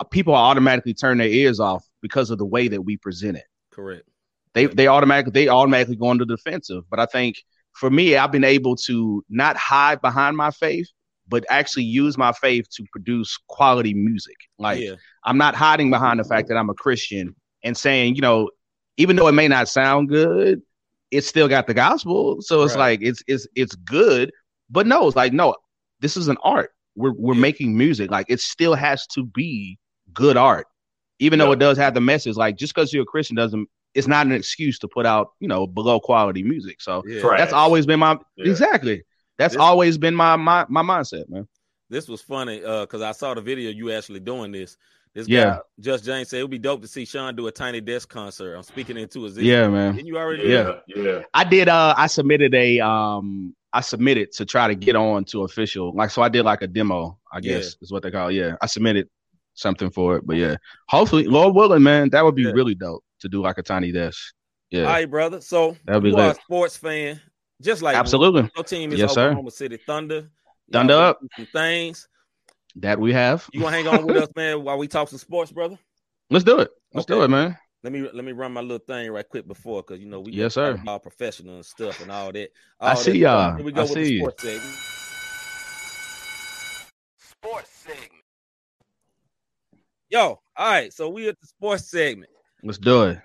[0.00, 3.44] uh, people automatically turn their ears off because of the way that we present it.
[3.70, 4.02] Correct.
[4.54, 6.84] they they automatically they automatically go into the defensive.
[6.90, 7.36] But I think
[7.72, 10.88] for me, I've been able to not hide behind my faith,
[11.28, 14.36] but actually use my faith to produce quality music.
[14.58, 14.94] Like yeah.
[15.24, 18.50] I'm not hiding behind the fact that I'm a Christian and saying, you know,
[18.96, 20.60] even though it may not sound good,
[21.12, 22.40] it's still got the gospel.
[22.42, 22.98] So it's Right.
[22.98, 24.32] like it's it's it's good,
[24.68, 25.54] but no, it's like no,
[26.00, 26.72] this is an art.
[26.96, 27.40] We're we're Yeah.
[27.40, 28.10] making music.
[28.10, 29.78] Like it still has to be
[30.12, 30.66] good art.
[31.20, 34.06] Even though it does have the message, like just because you're a Christian doesn't it's
[34.06, 36.80] not an excuse to put out, you know, below quality music.
[36.80, 37.22] So Yeah.
[37.36, 38.50] That's always been my Yeah.
[38.50, 39.02] exactly.
[39.38, 41.46] That's This- always been my my my mindset, man.
[41.88, 44.76] This was funny uh because I saw the video you actually doing this.
[45.12, 45.44] This Yeah.
[45.44, 48.08] guy, Just James said it would be dope to see Sean do a tiny desk
[48.08, 48.54] concert.
[48.54, 49.96] I'm speaking into his Yeah, man.
[49.96, 51.22] Didn't you already Yeah, yeah.
[51.34, 55.42] I did uh I submitted a um I submitted to try to get on to
[55.42, 55.92] official.
[55.94, 57.54] Like so I did like a demo, I Yeah.
[57.56, 58.34] guess is what they call it.
[58.34, 58.54] Yeah.
[58.62, 59.08] I submitted
[59.60, 60.26] something for it.
[60.26, 60.56] But yeah.
[60.88, 62.50] Hopefully, Lord willing, man, that would be Yeah.
[62.52, 64.34] really dope to do like a tiny desk.
[64.70, 64.82] Yeah.
[64.82, 65.40] All right, brother.
[65.40, 67.20] So That'd be you are a sports fan,
[67.60, 67.98] just like me.
[68.00, 68.50] Absolutely.
[68.56, 69.26] Your team is Yes, sir.
[69.28, 70.30] Oklahoma City Thunder.
[70.72, 71.20] Thunder Y'all up.
[71.36, 72.08] Some things.
[72.76, 73.48] That we have.
[73.52, 75.76] You gonna hang on with us, man, while we talk some sports, brother?
[76.30, 76.70] Let's do it.
[76.94, 77.56] Let's do it, man.
[77.82, 80.32] Let me let me run my little thing right quick before, because you know we
[80.32, 80.80] Yes, sir.
[80.86, 82.50] all professional and stuff and all that.
[82.78, 83.56] I see that y'all.
[83.56, 84.18] Here we go I with the see you.
[84.20, 84.74] sports segment.
[87.18, 88.19] Sports segment.
[90.10, 90.92] Yo, all right.
[90.92, 92.30] So we at the sports segment.
[92.64, 93.18] Let's do it.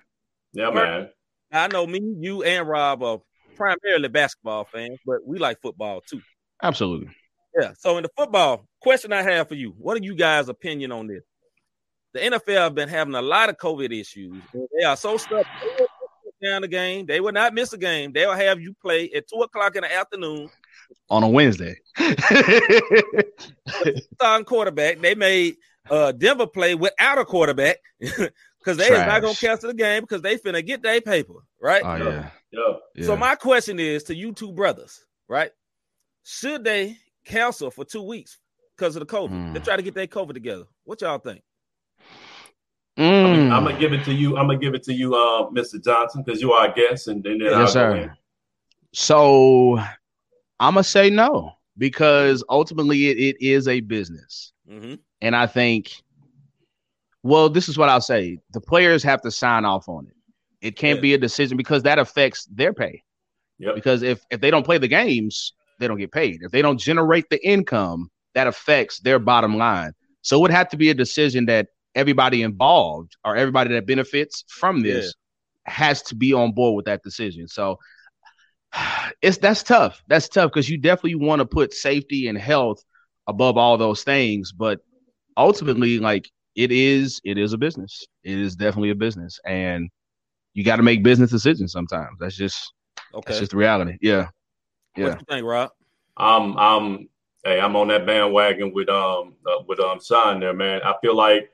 [0.53, 1.09] Yeah, man.
[1.51, 3.21] I know me, you, and Rob are
[3.55, 6.21] primarily basketball fans, but we like football too.
[6.61, 7.09] Absolutely.
[7.59, 7.73] Yeah.
[7.77, 11.07] So in the football, question I have for you: What are you guys' opinion on
[11.07, 11.23] this?
[12.13, 14.41] The NFL have been having a lot of COVID issues.
[14.53, 15.87] They are so stuck they will
[16.23, 17.07] put down the game.
[17.07, 18.13] They will not miss a game.
[18.13, 20.49] They will have you play at two o'clock in the afternoon.
[21.09, 21.75] On a Wednesday.
[24.13, 24.99] Starting quarterback.
[24.99, 25.57] They made
[25.89, 30.21] uh Denver play without a quarterback because they is not gonna cancel the game because
[30.21, 31.83] they finna get their paper, right?
[31.85, 32.29] oh yeah.
[32.51, 32.61] Yeah.
[32.95, 33.05] yeah.
[33.05, 35.51] So my question is to you two brothers, right?
[36.23, 38.39] Should they cancel for two weeks
[38.75, 39.29] because of the COVID?
[39.29, 39.53] Mm.
[39.53, 40.63] They try to get their COVID together.
[40.83, 41.41] What y'all think?
[42.97, 43.51] Mm.
[43.51, 44.37] I'm gonna give it to you.
[44.37, 45.83] I'm gonna give it to you, uh, Mr.
[45.83, 47.95] Johnson, because you are a guest, and, and then I'll Yes, sir.
[47.95, 48.11] in.
[48.93, 49.77] So
[50.59, 54.95] I'm gonna say no because ultimately it, it is a business, Mm-hmm.
[55.25, 56.03] And I think,
[57.23, 60.13] well, this is what I'll say: the players have to sign off on it.
[60.61, 61.01] It can't Yeah.
[61.01, 63.03] be a decision because that affects their pay.
[63.57, 63.75] Yep.
[63.75, 66.43] Because if if they don't play the games, they don't get paid.
[66.43, 69.93] If they don't generate the income, that affects their bottom line.
[70.21, 74.43] So it would have to be a decision that everybody involved or everybody that benefits
[74.47, 75.15] from this
[75.65, 77.47] has to be on board with that decision.
[77.47, 77.79] So
[79.23, 80.03] it's that's tough.
[80.07, 82.83] That's tough because you definitely want to put safety and health
[83.27, 84.81] above all those things, but
[85.37, 88.05] ultimately, like it is, it is a business.
[88.23, 89.89] It is definitely a business, and
[90.53, 92.17] you got to make business decisions sometimes.
[92.19, 92.73] That's just
[93.13, 93.23] Okay.
[93.27, 93.97] that's just the reality.
[94.01, 94.29] Yeah,
[94.95, 95.03] yeah.
[95.05, 95.71] What you think, Rob?
[96.17, 97.09] I'm I'm
[97.43, 100.81] hey, I'm on that bandwagon with um uh, with um sign there, man.
[100.83, 101.49] I feel like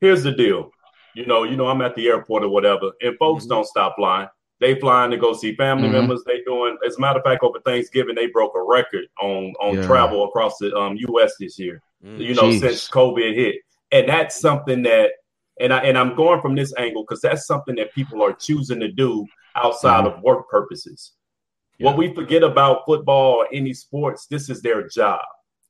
[0.00, 0.70] here's the deal.
[1.14, 3.50] You know, you know, I'm at the airport or whatever, and folks Mm-hmm.
[3.50, 4.28] don't stop flying.
[4.60, 5.92] They flying to go see family Mhm.
[5.92, 6.24] members.
[6.24, 6.76] They doing.
[6.86, 9.86] As a matter of fact, over Thanksgiving, they broke a record on on Yeah.
[9.86, 11.34] travel across the um, U.S.
[11.38, 11.80] this year.
[12.04, 12.18] Mm.
[12.18, 12.60] You know, Jeez.
[12.60, 13.56] since COVID hit,
[13.90, 15.10] and that's something that,
[15.60, 18.80] and I and I'm going from this angle because that's something that people are choosing
[18.80, 19.26] to do
[19.56, 20.14] outside Mhm.
[20.16, 21.12] of work purposes.
[21.80, 25.20] What we forget about football or any sports, this is their job.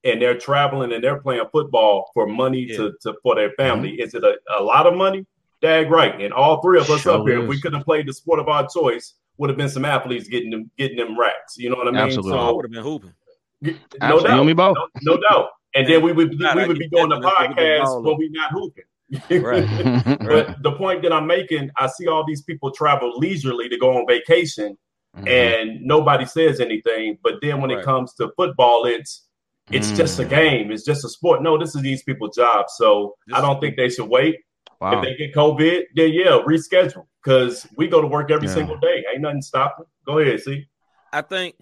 [0.04, 4.00] And they're traveling and they're playing football for money to, to for their family.
[4.00, 5.26] Is it a, a lot of money?
[5.60, 6.18] Dag right.
[6.18, 8.38] And all three of us Sure up here, if we could have played the sport
[8.40, 11.58] of our choice, would have been some athletes getting them getting them racks.
[11.58, 12.00] You know what I mean?
[12.00, 12.38] Absolutely.
[12.38, 13.12] I would have been hooping.
[13.60, 14.00] no Absolutely.
[14.00, 14.38] You doubt.
[14.38, 14.76] and me both.
[15.02, 15.48] No, no doubt.
[15.74, 18.02] And then we would we would be doing the that, and we can podcast ball
[18.02, 18.84] when we not hooping.
[19.30, 20.18] Right.
[20.20, 23.96] But the point that I'm making, I see all these people travel leisurely to go
[23.96, 24.76] on vacation,
[25.16, 25.28] Mhm.
[25.28, 27.18] and nobody says anything.
[27.22, 27.78] But then when Right.
[27.80, 29.24] it comes to football, it's
[29.70, 30.28] it's just a Mm.
[30.30, 30.70] game.
[30.72, 31.42] It's just a sport.
[31.42, 32.72] No, this is these people's jobs.
[32.78, 34.36] So I don't think they should wait.
[34.80, 34.92] Wow.
[34.98, 38.54] If they get COVID, then yeah, reschedule because we go to work every Yeah.
[38.54, 39.04] single day.
[39.12, 39.84] Ain't nothing stopping.
[40.06, 40.66] Go ahead, see.
[41.12, 41.56] I think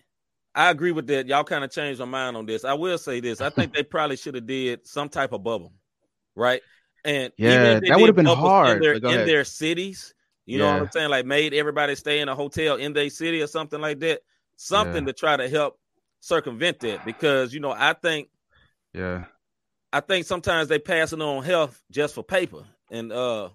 [0.57, 1.27] I agree with that.
[1.27, 2.65] Y'all kind of changed my mind on this.
[2.65, 3.43] I will say this.
[3.43, 5.73] I think they probably should have did some type of bubble,
[6.35, 6.63] right?
[7.05, 10.15] And even Yeah, that would've been bubbles hard, in their, in their cities.
[10.47, 11.11] You know what I'm saying?
[11.11, 14.23] Like made everybody stay in a hotel in their city or something like that.
[14.57, 15.13] Something Yeah.
[15.13, 15.79] to try to help
[16.21, 18.29] circumvent that because you know I think
[18.95, 19.25] yeah.
[19.93, 23.51] I think sometimes they passing on health just for paper, and uh,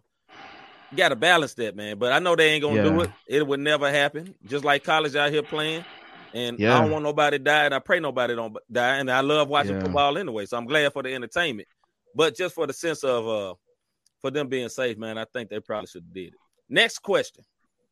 [0.91, 1.97] you got to balance that, man.
[1.97, 3.11] But I know they ain't gonna do it.
[3.27, 4.35] It would never happen.
[4.45, 5.83] Just like college out here playing,
[6.33, 6.75] and Yeah.
[6.77, 8.97] I don't want nobody to die, and I pray nobody don't die.
[8.97, 9.81] And I love watching Yeah.
[9.81, 11.67] football anyway, so I'm glad for the entertainment.
[12.15, 13.55] But just for the sense of uh,
[14.19, 16.39] for them being safe, man, I think they probably should have did it.
[16.69, 17.43] Next question.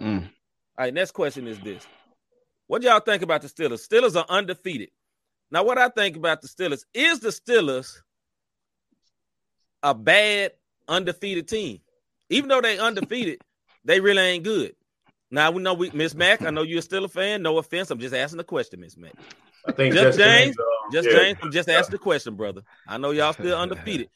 [0.02, 0.24] Mm.
[0.24, 0.30] All
[0.78, 1.86] right, next question is this:
[2.68, 3.88] What y'all think about the Steelers?
[3.88, 4.90] Steelers are undefeated.
[5.52, 8.02] Now, what I think about the Steelers is the Steelers
[9.84, 10.52] a bad
[10.88, 11.80] undefeated team.
[12.30, 13.40] Even though they undefeated,
[13.86, 14.76] they really ain't good.
[15.32, 16.44] Now we know we Miss Mac.
[16.44, 17.42] I know you're still a fan.
[17.44, 17.92] No offense.
[17.92, 19.14] I'm just asking the question, Miss Mac.
[19.68, 21.16] I think Just Just James, um, Just yeah.
[21.20, 22.62] James, I'm just asking the question, brother.
[22.88, 24.10] I know y'all still undefeated.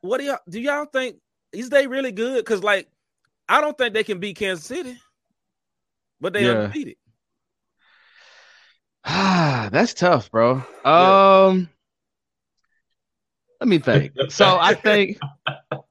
[0.00, 0.60] What do y'all do?
[0.60, 1.16] Y'all think
[1.52, 2.44] is they really good?
[2.44, 2.88] Because like,
[3.48, 4.96] I don't think they can beat Kansas City,
[6.20, 6.52] but they Yeah.
[6.52, 6.96] undefeated.
[9.04, 10.62] Ah, that's tough, bro.
[10.84, 11.68] Um,
[13.60, 14.12] let me think.
[14.30, 15.18] So I think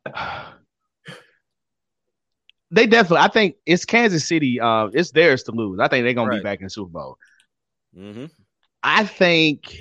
[2.74, 3.20] they definitely.
[3.24, 4.60] I think it's Kansas City.
[4.60, 5.80] Uh, it's theirs to lose.
[5.80, 6.40] I think they're gonna Right.
[6.40, 7.18] be back in the Super Bowl.
[7.98, 8.26] Mm-hmm.
[8.82, 9.80] I think.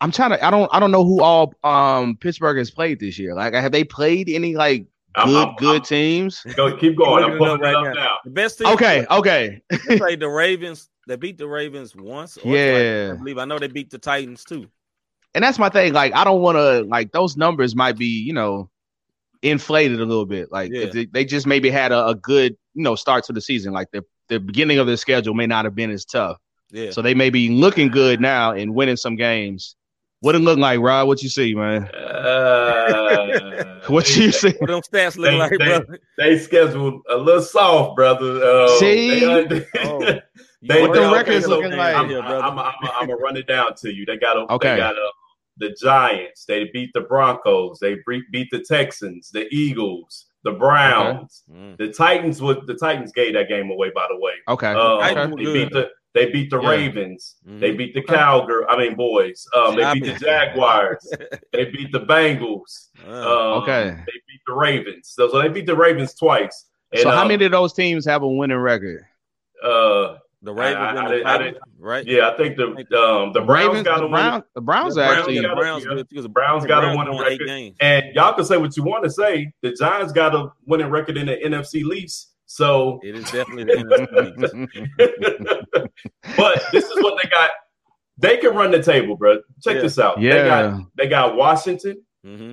[0.00, 0.44] I'm trying to.
[0.44, 0.68] I don't.
[0.72, 3.34] I don't know who all um Pittsburgh has played this year.
[3.34, 6.42] Like, have they played any like I'm- good I'm- good I'm- teams?
[6.54, 7.24] Go, keep going.
[7.24, 7.92] I'm Looking it pulling right up now.
[8.02, 8.16] now.
[8.24, 8.68] The best team.
[8.68, 9.06] Okay.
[9.10, 9.62] Okay.
[9.88, 10.90] They played the Ravens.
[11.08, 12.36] They beat the Ravens once.
[12.36, 13.12] or twice, Yeah.
[13.14, 13.38] I believe.
[13.38, 14.68] I know they beat the Titans too.
[15.34, 15.92] and that's my thing.
[15.94, 18.68] Like, I don't want to like those numbers might be, you know,
[19.42, 20.50] inflated a little bit.
[20.52, 20.86] Like, Yeah.
[20.86, 23.72] they, they just maybe had a, a good, you know, start to the season.
[23.72, 26.36] Like the the beginning of their schedule may not have been as tough,
[26.72, 26.90] Yeah.
[26.90, 29.76] so they may be looking good now and winning some games.
[30.20, 31.06] What it look like, Rod?
[31.06, 31.84] What you see, man?
[31.94, 34.52] Uh, What you see?
[34.58, 35.98] What them stats look they, like, they, brother?
[36.18, 38.42] they scheduled a little soft, brother.
[38.42, 39.20] Uh, See?
[39.20, 39.98] they, Oh.
[40.62, 41.94] they, What the they- records looking like?
[41.94, 42.42] I'm, Yeah, brother.
[42.42, 44.04] I'm, I'm, I'm, I'm gonna run it down to you.
[44.04, 44.70] They got a, Okay.
[44.72, 45.10] they got a,
[45.58, 46.44] the Giants.
[46.44, 47.78] They beat the Broncos.
[47.80, 51.76] They beat, beat the Texans, the Eagles, the Browns, Mm.
[51.78, 52.40] the Titans.
[52.42, 53.90] Would the Titans gave that game away?
[53.94, 54.68] By the way, Okay.
[54.72, 56.70] Um, Titans they beat the they beat the Yeah.
[56.70, 57.36] Ravens.
[57.46, 57.60] Mhm.
[57.60, 58.14] They beat the Okay.
[58.14, 58.64] Cowgirl.
[58.70, 59.46] I mean, boys.
[59.54, 61.06] Um, they beat the Jaguars.
[61.52, 62.88] they beat the Bengals.
[63.06, 63.10] Uh,
[63.56, 63.90] Um, Okay.
[64.06, 65.08] They beat the Ravens.
[65.14, 66.70] So, so they beat the Ravens twice.
[66.92, 69.04] And, so how um, many of those teams have a winning record?
[69.62, 72.06] Uh, the Ravens I- I and the didn't- I Titans, right?
[72.06, 72.66] yeah, I think the
[72.98, 75.40] um the Browns Ravens, got the a Browns, winning, the Browns the Browns actually.
[75.40, 76.02] got a- Browns yeah.
[76.08, 77.46] because the Browns got a winning record.
[77.46, 77.76] games.
[77.80, 79.52] and y'all can say what you want to say.
[79.62, 82.32] The Giants got a winning record in the NFC least.
[82.48, 85.88] So, It is definitely the NFC.
[86.36, 87.50] but this is what they got.
[88.18, 89.40] They can run the table, bro.
[89.62, 89.80] Check Yeah.
[89.82, 90.16] this out.
[90.16, 90.44] They Yeah.
[90.46, 92.02] got they got Washington.
[92.24, 92.52] hmm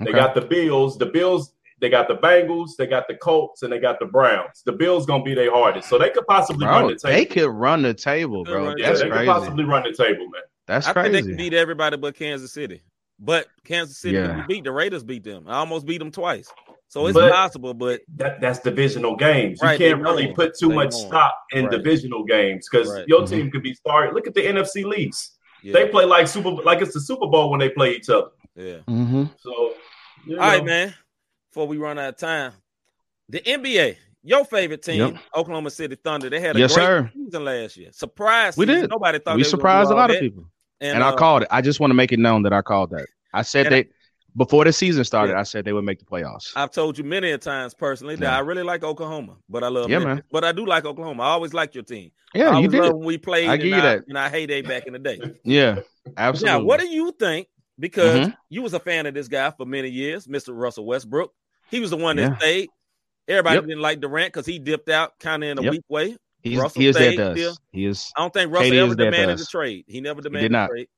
[0.00, 0.12] They Okay.
[0.12, 0.96] got the Bills.
[0.96, 1.52] The Bills.
[1.82, 2.76] They got the Bengals.
[2.78, 4.62] They got the Colts, and they got the Browns.
[4.64, 7.12] The Bills gonna be their hardest, so they could possibly run the table.
[7.14, 8.64] they could run the table, bro.
[8.66, 9.26] run the yeah, That's they crazy.
[9.26, 10.42] could possibly run the table, man.
[10.68, 11.50] That's I think they can crazy.
[11.50, 12.82] beat everybody but Kansas City.
[13.18, 14.44] But Kansas City, Yeah.
[14.48, 15.44] beat the Raiders, beat them.
[15.48, 16.48] I almost beat them twice.
[16.86, 19.58] So it's But- possible, but That that's divisional games.
[19.60, 20.34] You Right, they can't really know.
[20.34, 20.98] put too They much know.
[21.08, 21.70] stock in Right.
[21.78, 23.04] divisional games because Right.
[23.08, 23.28] your Mhm.
[23.28, 24.14] team could be started.
[24.14, 27.50] Look at the NFC leagues; yeah, They play like super like it's the Super Bowl
[27.50, 28.28] when they play each other.
[28.54, 28.78] yeah.
[28.88, 29.24] Mm-hmm.
[29.38, 29.74] So
[30.26, 30.64] you All right, know.
[30.66, 30.94] man.
[31.52, 32.52] Before we run out of time,
[33.28, 35.16] the NBA, your favorite team, Yep.
[35.36, 37.10] Oklahoma City Thunder, they had a Yes, great sir.
[37.14, 37.90] season last year.
[37.92, 38.56] Surprise!
[38.56, 38.88] We did.
[38.88, 40.20] Nobody thought We surprised a lot of that.
[40.22, 40.44] people,
[40.80, 41.48] And, and I uh, called it.
[41.50, 43.06] I just want to make it known that I called that.
[43.34, 43.88] I said And I- that
[44.34, 46.52] before the season started, I said they would make the playoffs.
[46.56, 48.34] I've told you many a times personally that Yeah.
[48.36, 50.14] I really like Oklahoma, but I love Yeah, Memphis.
[50.14, 50.22] man.
[50.32, 51.22] But I do like Oklahoma.
[51.22, 52.12] I always liked your team.
[52.34, 52.94] Yeah, I you did.
[52.94, 53.50] we played.
[53.50, 54.04] I in give you our- that.
[54.08, 55.20] in our heyday back in the day.
[55.44, 55.80] Yeah,
[56.16, 56.58] absolutely.
[56.60, 57.48] Now, what do you think?
[57.78, 58.36] Because Mhm.
[58.48, 60.54] you was a fan of this guy for many years, Mr.
[60.58, 61.30] Russell Westbrook.
[61.72, 62.36] He was the one that Yeah.
[62.36, 62.68] stayed.
[63.26, 63.64] Everybody Yep.
[63.64, 65.70] didn't like Durant because he dipped out kind of in a Yep.
[65.72, 66.16] weak way.
[66.42, 67.38] He's, Russell he is stayed that does.
[67.38, 67.56] still.
[67.72, 68.12] He is.
[68.16, 69.48] I don't think Russell is ever demanded does.
[69.48, 69.84] a trade.
[69.88, 70.64] He never did demanded not.
[70.66, 70.88] a trade.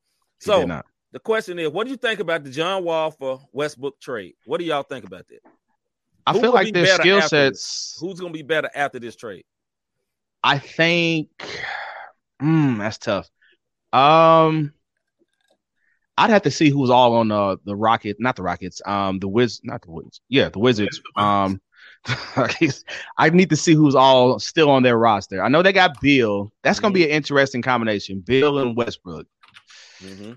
[0.40, 4.00] He So the question is, what do you think about the John Wall for Westbrook
[4.00, 4.34] trade?
[4.46, 5.40] What do y'all think about that?
[6.26, 7.96] I Who feel like their better skill sets.
[8.00, 9.44] Who's going to be better after this trade?
[10.42, 11.28] I think.
[12.42, 13.28] Mm, that's tough.
[13.92, 14.72] Um,
[16.16, 18.80] I'd have to see who's all on the the Rocket, not the Rockets.
[18.86, 20.20] Um, the Wiz, not the Wizards.
[20.28, 21.00] Yeah, the Wizards.
[21.16, 21.60] Um,
[23.16, 25.42] I need to see who's all still on their roster.
[25.42, 26.52] I know they got Beal.
[26.62, 28.20] That's gonna be an interesting combination.
[28.20, 29.26] Beal and Westbrook.
[30.02, 30.32] Mm-hmm.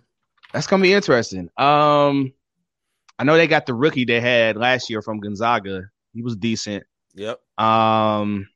[0.54, 1.50] That's gonna be interesting.
[1.58, 2.34] Um,
[3.20, 5.90] I know they got the rookie they had last year from Gonzaga.
[6.14, 6.86] He was decent.
[7.16, 7.42] Yep.
[7.58, 8.48] Um,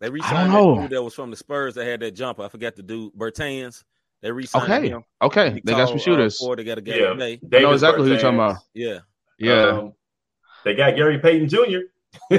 [0.00, 2.42] They I re-signed that dude that was from the Spurs that had that jumper.
[2.42, 3.84] I forgot the dude, Bertans.
[4.22, 4.88] They re-signed Okay.
[4.88, 5.04] him.
[5.22, 5.50] Okay.
[5.52, 6.38] He They got some uh, shooters.
[6.38, 6.58] forward.
[6.58, 7.08] They got a guy Yeah.
[7.14, 7.40] today.
[7.54, 8.56] I know exactly who you're talking about.
[8.74, 8.98] Yeah.
[9.38, 9.62] Yeah.
[9.68, 9.92] Um,
[10.64, 11.78] they got Gary Payton Jr.
[12.32, 12.36] I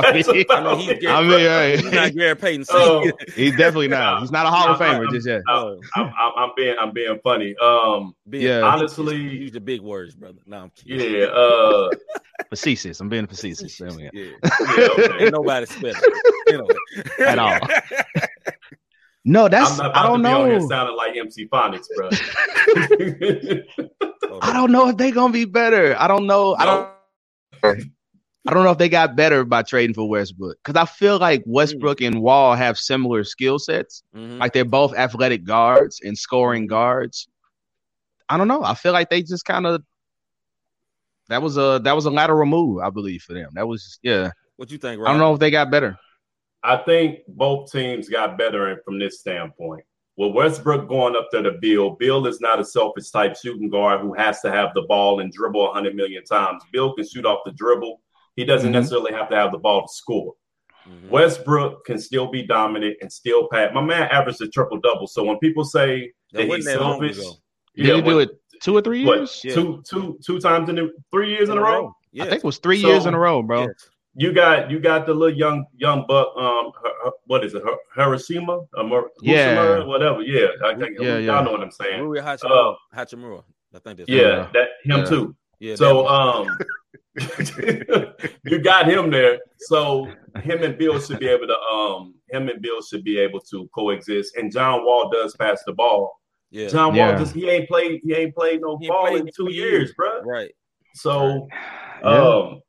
[0.00, 0.98] That's mean, I mean, he's.
[0.98, 1.76] Gary- I mean, hey.
[1.76, 2.64] He's not Gary Payton.
[2.70, 3.10] Oh.
[3.36, 4.20] He's definitely not.
[4.20, 5.42] He's not a Hall of Famer I'm- just yet.
[5.48, 7.54] Oh, I'm, I'm, I'm being I'm being funny.
[7.62, 8.62] Um, being- Yeah.
[8.62, 10.38] honestly, use the big words, brother.
[10.46, 11.14] No, I'm kidding.
[11.20, 11.26] yeah.
[11.26, 11.90] Uh,
[12.50, 13.00] Facetious.
[13.00, 13.78] I'm being facetious.
[13.78, 14.10] There we go.
[14.12, 14.30] Yeah.
[14.42, 15.24] yeah okay.
[15.24, 15.94] Ain't nobody spelling.
[16.48, 16.68] You know.
[17.26, 17.58] At all.
[19.24, 20.68] No, that's I'm not I don't to be on here know.
[20.68, 22.10] sounding like MC Phonics, bro.
[24.42, 25.96] I don't know if they're gonna be better.
[25.98, 26.54] I don't know.
[26.56, 26.88] I don't.
[28.46, 31.42] I don't know if they got better by trading for Westbrook because I feel like
[31.46, 34.02] Westbrook and Wall have similar skill sets.
[34.14, 34.38] Mhm.
[34.38, 37.26] Like they're both athletic guards and scoring guards.
[38.28, 38.62] I don't know.
[38.62, 39.82] I feel like they just kind of
[41.28, 43.48] that was a that was a lateral move, I believe, for them.
[43.54, 44.32] That was yeah.
[44.56, 45.96] What you think, I don't know if they got better.
[46.64, 49.84] I think both teams got better from this standpoint.
[50.16, 54.00] With Westbrook going up there to Beal, Beal is not a selfish type shooting guard
[54.00, 56.62] who has to have the ball and dribble 100 million times.
[56.72, 58.00] Beal can shoot off the dribble.
[58.36, 58.74] He doesn't Mhm.
[58.74, 60.34] necessarily have to have the ball to score.
[60.88, 61.10] Mhm.
[61.10, 63.72] Westbrook can still be dominant and still pass.
[63.74, 65.06] My man averaged a triple double.
[65.06, 67.30] So when people say That that, wasn't he's that selfish, ago.
[67.76, 69.42] Did yeah, he do what- it two or three what, years?
[69.44, 69.54] Yeah.
[69.54, 71.92] two, two, two times in the three years in a row.
[72.12, 72.26] Yes.
[72.26, 73.62] I think it was three So- years in a row, bro.
[73.62, 73.90] Yes.
[74.16, 76.28] You got you got the little young young buck.
[76.36, 77.62] Um, her, her- what is it?
[77.64, 78.92] Her, Hiroshima, um,
[79.22, 79.82] Yeah.
[79.84, 80.22] whatever.
[80.22, 81.40] Yeah, I think Yeah, y'all yeah.
[81.42, 82.02] know what I'm saying.
[82.02, 82.74] Rui Hachimura.
[82.92, 83.44] Uh, Hachimura.
[83.74, 85.04] I think that's Yeah, that him Yeah.
[85.04, 85.36] too.
[85.58, 85.74] Yeah.
[85.76, 86.56] So um,
[88.44, 89.38] you got him there.
[89.58, 90.08] So
[90.42, 93.68] him and Beal should be able to um, him and Beal should be able to
[93.74, 94.36] coexist.
[94.36, 96.20] And John Wall does pass the ball.
[96.50, 96.68] yeah.
[96.68, 97.10] John Yeah.
[97.10, 99.46] Wall just he ain't played he ain't played no He ball played in in two
[99.48, 99.94] two years, years.
[99.96, 100.20] bro.
[100.22, 100.52] Right.
[100.94, 101.48] So
[102.02, 102.08] Yeah.
[102.22, 102.60] um,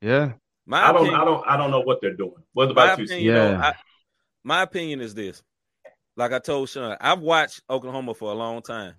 [0.00, 0.32] Yeah.
[0.66, 2.34] My I don't opinion, I don't I don't know what they're doing.
[2.52, 3.04] What my about you?
[3.04, 3.22] opinion, Steve?
[3.22, 3.60] you know, Yeah.
[3.68, 3.72] I,
[4.44, 5.42] my opinion is this.
[6.16, 8.94] Like I told Sean, I've watched Oklahoma for a long time.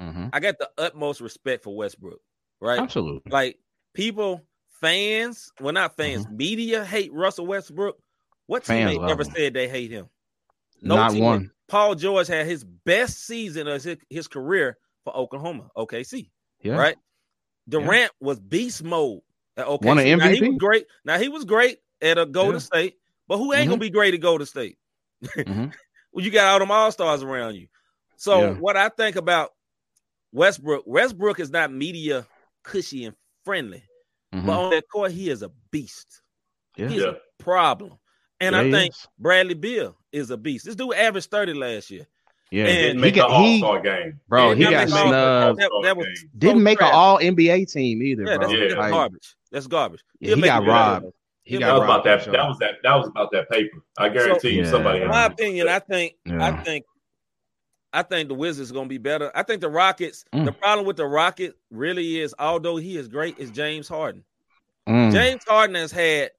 [0.00, 0.30] Mhm.
[0.32, 2.20] I got the utmost respect for Westbrook.
[2.60, 2.78] Right.
[2.80, 3.30] Absolutely.
[3.30, 3.58] Like
[3.94, 4.42] people,
[4.80, 7.96] fans, well, not fans, media hate Russell Westbrook.
[8.46, 8.72] What Mm-hmm.
[8.72, 9.30] Fans teammate ever him.
[9.34, 10.08] said they hate him?
[10.82, 11.20] Not teammate.
[11.22, 11.50] one.
[11.68, 16.30] Paul George had his best season of his, his career for Oklahoma, OKC.
[16.62, 16.76] Yeah.
[16.76, 16.96] Right.
[17.68, 19.20] Durant was beast mode
[19.56, 19.84] at OKC.
[19.84, 20.18] Won an MVP.
[20.18, 20.86] Now, he was great.
[21.04, 22.58] Now he was great at a Golden Yeah.
[22.60, 22.98] State,
[23.28, 23.70] but who ain't Mhm.
[23.70, 24.78] gonna be great at Golden State?
[25.22, 25.72] Mhm.
[26.12, 27.68] well, you got all them all stars around you.
[28.16, 28.50] So Yeah.
[28.52, 29.52] what I think about
[30.32, 32.26] Westbrook, Westbrook is not media
[32.64, 33.82] cushy and friendly,
[34.34, 34.46] Mhm.
[34.46, 36.22] but on that court, he is a beast.
[36.76, 36.88] Yeah.
[36.88, 37.08] He's Yeah.
[37.10, 37.98] a problem.
[38.40, 39.08] And Yeah, I think is.
[39.18, 40.66] Bradley Beal is a beast.
[40.66, 42.06] This dude averaged 30 last year.
[42.50, 42.64] Yeah.
[42.66, 44.20] And- Didn't he make got the All he Star game.
[44.28, 44.50] bro.
[44.52, 45.08] And He got makes some.
[45.08, 46.06] Uh, that, that was
[46.38, 46.88] didn't so make an.
[46.92, 48.46] All NBA team either, Yeah, bro.
[48.48, 48.68] that's, Yeah.
[48.80, 49.36] that's garbage.
[49.50, 50.00] That's garbage.
[50.20, 51.06] Yeah, He'll he got robbed.
[51.42, 52.22] He got That was about robbed, that.
[52.24, 52.32] sure.
[52.32, 52.70] That was that.
[52.82, 53.78] That was about that paper.
[53.98, 54.70] I guarantee you, Yeah.
[54.70, 55.02] somebody.
[55.02, 55.32] In my it.
[55.32, 56.84] opinion, I think I think
[57.92, 59.30] I think the Wizards gonna be better.
[59.34, 60.24] I think the Rockets.
[60.34, 60.44] Mm.
[60.44, 64.22] The problem with the Rockets really is, although he is great, is James Harden.
[64.88, 65.12] Mm.
[65.12, 66.30] James Harden has had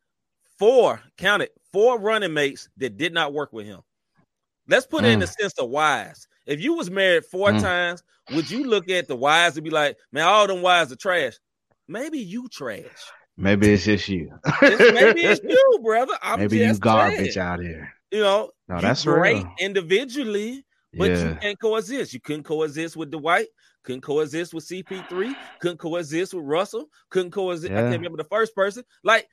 [0.59, 3.79] four, count it, four running mates that did not work with him.
[4.67, 5.21] Let's put it in Mm.
[5.21, 6.27] the sense of wives.
[6.45, 7.61] If you was married four Mm.
[7.61, 8.03] times,
[8.33, 11.33] would you look at the wives and be like, "Man, all them wives are trash"?
[11.87, 12.83] Maybe you trash.
[13.37, 14.31] Maybe it's just you.
[14.63, 16.13] It's- maybe it's you, brother.
[16.21, 17.37] I'm Maybe you garbage trash.
[17.37, 17.93] out here.
[18.11, 19.53] You know, No, that's great real.
[19.59, 22.13] individually, but you can't coexist.
[22.13, 23.47] You couldn't coexist with Dwight,
[23.83, 27.71] couldn't coexist with CP3, couldn't coexist with Russell, couldn't coexist.
[27.71, 28.83] I can't remember the first person.
[29.03, 29.27] Like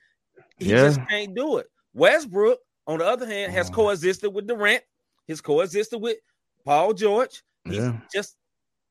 [0.57, 0.77] he Yeah.
[0.87, 1.67] just can't do it.
[1.93, 3.73] Westbrook, on the other hand, has Oh.
[3.73, 4.83] coexisted with Durant,
[5.27, 6.17] he's coexisted with
[6.65, 7.43] Paul George.
[7.65, 7.97] He's Yeah.
[8.13, 8.35] just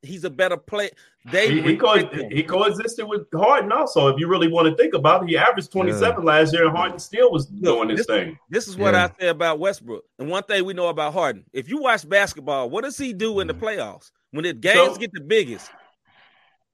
[0.02, 0.90] he's a better player.
[1.32, 4.08] They He, he, co- respect he coexisted with Harden also.
[4.08, 6.98] If you really want to think about it, he averaged 27 last year, and Harden
[6.98, 8.38] still was doing his this- thing.
[8.50, 9.08] This is what Yeah.
[9.16, 10.04] I say about Westbrook.
[10.18, 13.40] And one thing we know about Harden, if you watch basketball, what does he do
[13.40, 14.10] in the playoffs?
[14.32, 15.70] When the games So- get the biggest,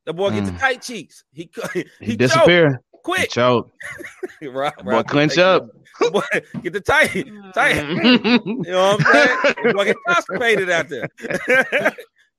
[0.07, 0.61] the boy gets the Mm.
[0.61, 1.23] tight cheeks.
[1.33, 2.19] He he, He choke.
[2.19, 2.81] disappear.
[3.07, 3.31] He quick.
[3.31, 3.71] choke.
[4.43, 5.07] right, Boy, right.
[5.07, 5.67] clinch up.
[6.13, 6.23] Boy,
[6.63, 7.13] get the tight,
[7.55, 7.77] tight.
[7.77, 9.55] you know what I'm saying?
[9.65, 11.09] The boy get constipated out there.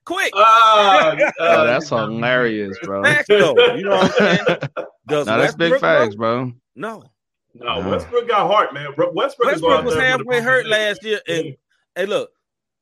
[0.05, 0.31] quick.
[0.35, 3.03] Ah, Oh, uh, that's hilarious, bro.
[3.03, 3.55] Facts, though.
[3.75, 4.59] You know what I'm saying?
[5.07, 6.51] Does No, that's big facts, bro.
[6.75, 7.03] No.
[7.53, 8.93] no, Westbrook got heart, man.
[8.95, 11.19] Bro, Westbrook, is Westbrook was out there with a halfway hurt broken last year.
[11.27, 11.45] leg.
[11.45, 11.55] And
[11.95, 12.31] hey, look,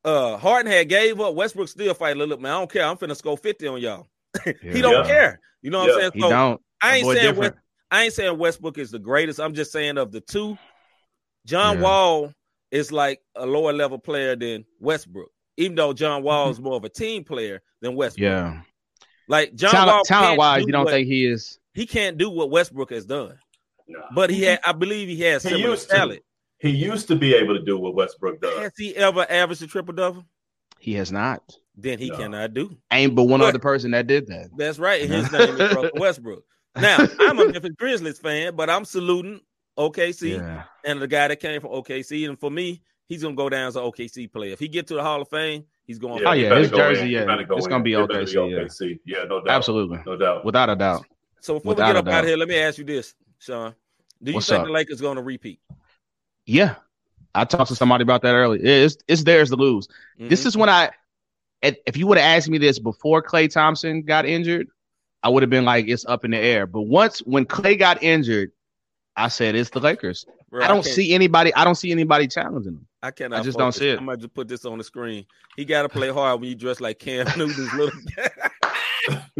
[0.05, 1.35] uh, Harden had gave up.
[1.35, 2.23] Westbrook still fighting.
[2.23, 2.85] Look, man, I don't care.
[2.85, 4.07] I'm finna score 50 on y'all.
[4.45, 5.41] he don't care.
[5.61, 5.93] You know what Yeah.
[5.95, 6.11] I'm saying?
[6.13, 6.61] He don't.
[6.81, 7.55] I ain't saying different.
[7.55, 9.39] West, I ain't saying Westbrook is the greatest.
[9.39, 10.57] I'm just saying of the two,
[11.45, 11.83] John Yeah.
[11.83, 12.33] Wall
[12.71, 15.29] is like a lower level player than Westbrook.
[15.57, 16.27] Even though John mm-hmm.
[16.27, 18.23] Wall is more of a team player than Westbrook.
[18.23, 18.61] Yeah.
[19.27, 21.59] Like John Wall Talent, talent wise, do you don't what- think he is?
[21.73, 23.37] he can't do what Westbrook has done.
[23.87, 24.01] Nah.
[24.13, 24.49] But he mm-hmm.
[24.49, 25.95] had, I believe, he has He similar used to.
[25.95, 26.21] talent.
[26.59, 28.59] He used to be able to do what Westbrook does.
[28.59, 30.25] Has he ever averaged a triple double?
[30.79, 31.41] He has not.
[31.75, 32.17] Then he No.
[32.17, 32.77] cannot do.
[32.91, 34.49] Ain't but one But- other person that did that.
[34.57, 35.01] That's right.
[35.01, 36.43] His name is Russell Westbrook.
[36.81, 39.41] Now, I'm a Memphis Grizzlies fan, but I'm saluting
[39.77, 40.63] OKC Yeah.
[40.85, 42.27] and the guy that came from OKC.
[42.27, 44.51] And for me, he's gonna go down as an OKC player.
[44.53, 46.25] If he get to the Hall of Fame, he's going.
[46.25, 47.27] Oh, yeah, his go jersey, in.
[47.27, 47.43] Yeah.
[47.43, 47.69] go It's in.
[47.71, 48.57] gonna be He better OKC, yeah.
[48.57, 48.99] OKC.
[49.05, 49.49] Yeah, no doubt.
[49.55, 49.99] Absolutely.
[50.05, 50.45] No doubt.
[50.45, 51.05] Without a doubt.
[51.41, 52.23] So before Without we a get up out doubt.
[52.23, 53.73] of here, let me ask you this, Sean:
[54.21, 54.65] Do you What's think up?
[54.65, 55.59] the Lakers going to repeat?
[56.45, 56.75] Yeah.
[57.35, 58.61] I talked to somebody about that earlier.
[58.63, 59.87] It's it's theirs to lose.
[60.17, 60.47] This Mhm.
[60.47, 60.89] is when I
[61.61, 64.67] if if you would have asked me this before Klay Thompson got injured,
[65.23, 66.65] I would have been like it's up in the air.
[66.65, 68.51] But once when Klay got injured,
[69.15, 70.25] I said it's the Lakers.
[70.49, 71.53] Bro, I don't can't- see anybody.
[71.53, 72.87] I don't see anybody challenging them.
[73.01, 73.39] I cannot.
[73.39, 73.79] I just don't focus.
[73.79, 73.99] see it.
[73.99, 75.25] I might just put this on the screen.
[75.55, 77.99] He got to play hard when you dress like Cam Newton's little.
[78.15, 78.29] Guy.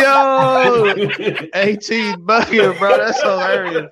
[0.00, 0.84] Yo,
[1.52, 2.96] AT bucket, bro.
[2.96, 3.90] That's hilarious.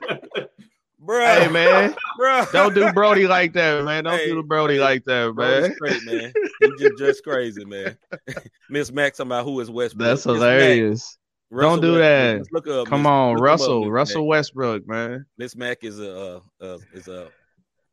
[1.03, 4.05] Bro, Hey man, bro, don't do Brody like that, man.
[4.05, 5.75] Don't Hey, do the Brody like that, Bro, man.
[5.83, 6.33] it's man.
[6.61, 7.97] He just dressed crazy, man.
[8.71, 10.07] Miss Mac talking about who is Westbrook.
[10.09, 11.19] That's Miss hilarious.
[11.51, 12.45] Russell Don't do Westbrook.
[12.47, 12.53] that.
[12.53, 12.89] Look up.
[12.89, 13.91] Come Miss- on, look him up, Russell.
[13.91, 14.29] Russell Mac.
[14.31, 15.27] Westbrook, man.
[15.39, 17.29] Miss Mac is a uh, uh, is a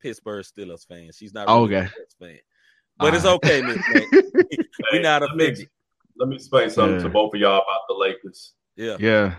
[0.02, 1.10] Pittsburgh Steelers fan.
[1.14, 1.90] She's not really okay.
[1.98, 2.38] Jets fan,
[2.98, 4.04] but it's okay, Miss Mac.
[4.94, 5.70] we not let me- offended.
[6.18, 7.04] Let me explain something Yeah.
[7.04, 8.54] to both of y'all about the Lakers.
[8.76, 9.36] Yeah, Yeah.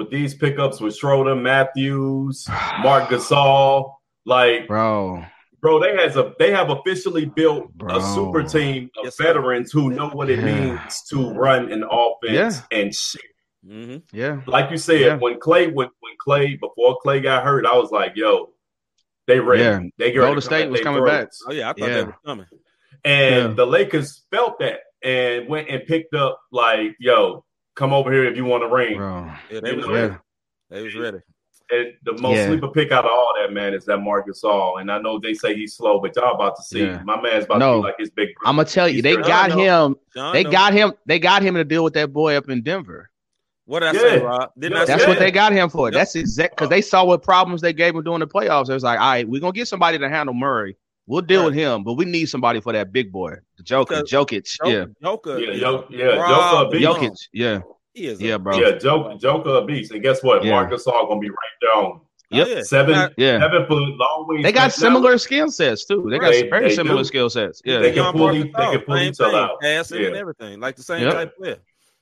[0.00, 2.46] With these pickups with Schroeder, Matthews,
[2.82, 3.92] Marc Gasol,
[4.24, 5.26] like Bro.
[5.60, 7.96] bro, they has a they have officially built Bro.
[7.98, 9.24] a super team of Yes, sir.
[9.24, 10.44] veterans who know what it Yeah.
[10.70, 13.20] means to run an offense and shit.
[13.62, 14.40] hmm Yeah.
[14.46, 15.16] Like you said, Yeah.
[15.16, 18.54] when Klay when when Klay before Klay got hurt, I was like, yo,
[19.26, 19.64] they ready.
[19.64, 19.80] Yeah.
[19.98, 21.28] They get ready Golden State was their coming back.
[21.46, 21.94] Oh yeah, I thought Yeah.
[21.96, 22.46] that was coming.
[23.04, 23.46] And Yeah.
[23.48, 27.44] the Lakers felt that and went and picked up like, yo,
[27.74, 28.96] come over here if you want to ring.
[28.96, 29.30] Bro.
[29.50, 30.14] Yeah, they was know, ready.
[30.70, 31.18] They was ready.
[31.72, 32.46] And the most Yeah.
[32.48, 34.80] sleeper pick out of all that man is that Marc Gasol.
[34.80, 37.02] And I know they say he's slow, but y'all about to see Yeah.
[37.04, 37.78] my man's about to No.
[37.80, 38.50] be like his big brother.
[38.50, 39.96] I'm gonna tell you, He's they got I him.
[40.16, 40.50] Sean They know.
[40.50, 40.92] got him.
[41.06, 43.08] They got him to deal with that boy up in Denver.
[43.66, 44.50] What did I say, Rob?
[44.58, 45.24] Didn't Yeah, I That's say what that?
[45.24, 45.86] they got him for.
[45.88, 45.94] Yep.
[45.94, 48.68] That's exact because they saw what problems they gave him during the playoffs.
[48.68, 50.76] It was like, all right, we're gonna get somebody to handle Murray.
[51.10, 51.46] We'll deal Right.
[51.46, 54.46] with him, but we need somebody for that big boy, the Joker, Because- Jokic.
[54.64, 55.38] Yeah, Joker.
[55.40, 56.14] Yeah, is Yo- a yeah,
[56.78, 57.16] Joker Jokic.
[57.32, 57.60] Yeah,
[57.94, 58.56] He is a yeah, bro.
[58.56, 59.90] Yeah, Joker, Joker a beast.
[59.90, 60.44] And guess what?
[60.44, 60.52] Yeah.
[60.52, 62.00] Marc Gasol gonna be right there on
[62.32, 62.46] Yep.
[62.46, 62.62] Oh, yeah.
[62.62, 64.44] seven, Got- Yeah, seven foot long wings.
[64.44, 66.06] they got Now, similar skill sets too.
[66.08, 67.04] They got They- very they similar do.
[67.04, 67.60] skill sets.
[67.64, 68.52] Yeah, They can pull they can
[68.82, 69.60] pull same each other thing, out.
[69.60, 71.12] passing and everything, like the same Yep.
[71.12, 71.56] type player.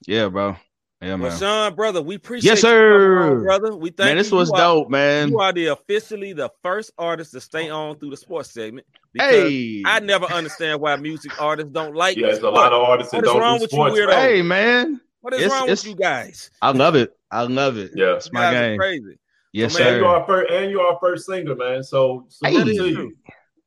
[0.07, 0.55] yeah, bro.
[1.01, 1.39] Yeah, man.
[1.39, 3.33] Sean, brother, we appreciate Yes, you sir.
[3.37, 3.77] on, brother.
[3.77, 4.05] We thank you.
[4.07, 4.37] Man, this you.
[4.37, 5.29] was You are- dope, man.
[5.29, 8.85] You are the officially the first artist to stay on through the sports segment.
[9.17, 12.17] Hey, I never understand why music artists don't like.
[12.17, 13.95] Yeah, there's a lot of artists that don't wrong do with you, sports.
[13.97, 14.13] weirdo?
[14.13, 15.01] hey, man.
[15.21, 16.51] What is it's- wrong it's- with you guys?
[16.63, 17.17] I love it.
[17.31, 17.93] I love it.
[17.95, 18.17] Yeah.
[18.17, 18.79] It's my guys are game.
[18.79, 19.19] crazy.
[19.53, 20.09] Yes, So, man, And you sir.
[20.09, 21.83] are first, and you are first singer, man.
[21.85, 23.09] So salute Hey.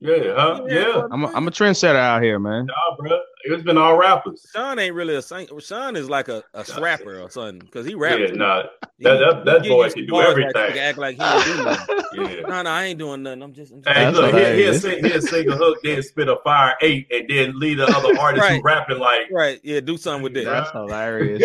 [0.02, 0.26] To you.
[0.26, 0.66] Yeah, huh?
[0.68, 1.08] Yeah, Yeah.
[1.12, 2.66] I'm a, I'm a trendsetter out here, man.
[2.68, 3.20] Nah, bro.
[3.44, 4.46] It's been all rappers.
[4.54, 5.60] Sean ain't really a singer.
[5.60, 8.20] Sean is like a, a rapper or something because he raps.
[8.20, 8.36] Yeah, too.
[8.36, 8.64] nah.
[9.00, 10.80] That, that, that boy can do bars like- everything.
[10.80, 11.98] Act like he ain't do nothing.
[12.14, 12.42] Yeah.
[12.42, 13.42] No, no, I ain't doing nothing.
[13.42, 13.72] I'm just.
[13.72, 16.36] I'm just Hey, That's look, he'll, he'll, sing, he'll sing a hook, then spit a
[16.44, 19.22] fire eight, and then lead the other artist who rapping like.
[19.32, 19.62] right.
[19.64, 20.44] Yeah, do something with this.
[20.44, 21.42] That's hilarious.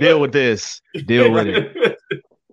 [0.00, 0.80] Deal with this.
[1.04, 1.97] Deal with it.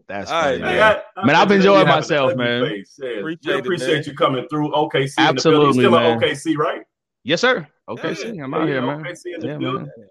[0.08, 0.82] That's All right, funny, Hey, man.
[0.82, 2.70] I- I Man, I've appreciate enjoyed you having a myself, man.
[2.70, 3.00] face.
[3.02, 4.04] Yeah, Appreciate we it, appreciate man.
[4.06, 5.30] you coming through OKC.
[5.30, 5.74] in the building.
[5.74, 6.20] Still man.
[6.20, 6.82] OKC, right?
[7.24, 7.68] Yes, sir.
[7.90, 9.04] OKC, see, I'm out Yeah, here, man.
[9.04, 9.86] OKC in the Yeah, building.
[9.98, 10.08] man.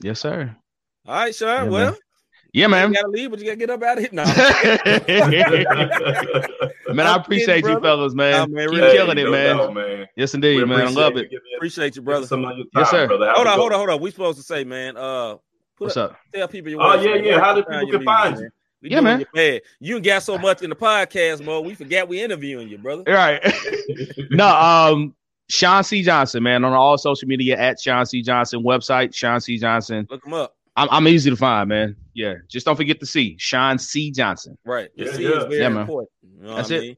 [0.00, 0.54] Yes, sir.
[1.06, 1.64] All right, sir.
[1.64, 1.98] Yeah, well, man.
[2.52, 2.90] Yeah, man.
[2.90, 4.10] You gotta leave, but you gotta get up out of here.
[4.12, 4.24] No.
[6.94, 7.96] man, I appreciate kidding, you, brother.
[7.98, 8.32] fellas, man.
[8.32, 8.92] Nah, man, Keep really.
[8.92, 9.56] killing it, no man.
[9.56, 10.06] doubt, man.
[10.16, 10.86] Yes, indeed, man.
[10.86, 11.30] I love it.
[11.30, 12.22] giving Appreciate you, brother.
[12.24, 13.06] us Some of your time, Yes, sir.
[13.08, 13.30] brother.
[13.32, 14.00] Hold on, good hold on, hold on.
[14.00, 14.96] We supposed to say, man.
[14.96, 15.34] Uh,
[15.76, 16.18] put What's up, up?
[16.34, 17.40] tell people your Oh, website, yeah, yeah.
[17.40, 18.50] How do people can find music, you?
[18.82, 19.20] We Yeah, man.
[19.20, 19.62] you bad.
[19.80, 23.02] You got so much in the podcast mode, we forgot we interviewing you, brother.
[23.06, 23.40] Right.
[24.30, 25.14] no, um,
[25.48, 26.02] Sean C.
[26.02, 28.22] Johnson, man, on all social media at Sean C.
[28.22, 29.58] Johnson, website, Sean C.
[29.58, 30.06] Johnson.
[30.10, 30.54] Look him up.
[30.76, 31.96] I'm, I'm easy to find, man.
[32.14, 32.34] Yeah.
[32.48, 33.34] Just don't forget the C.
[33.38, 34.12] Sean C.
[34.12, 34.56] Johnson.
[34.64, 34.90] Right.
[34.96, 35.28] The Yeah, C yeah.
[35.30, 35.80] is very Yeah, man.
[35.80, 36.10] important.
[36.22, 36.82] You know That's what I it.
[36.82, 36.96] mean?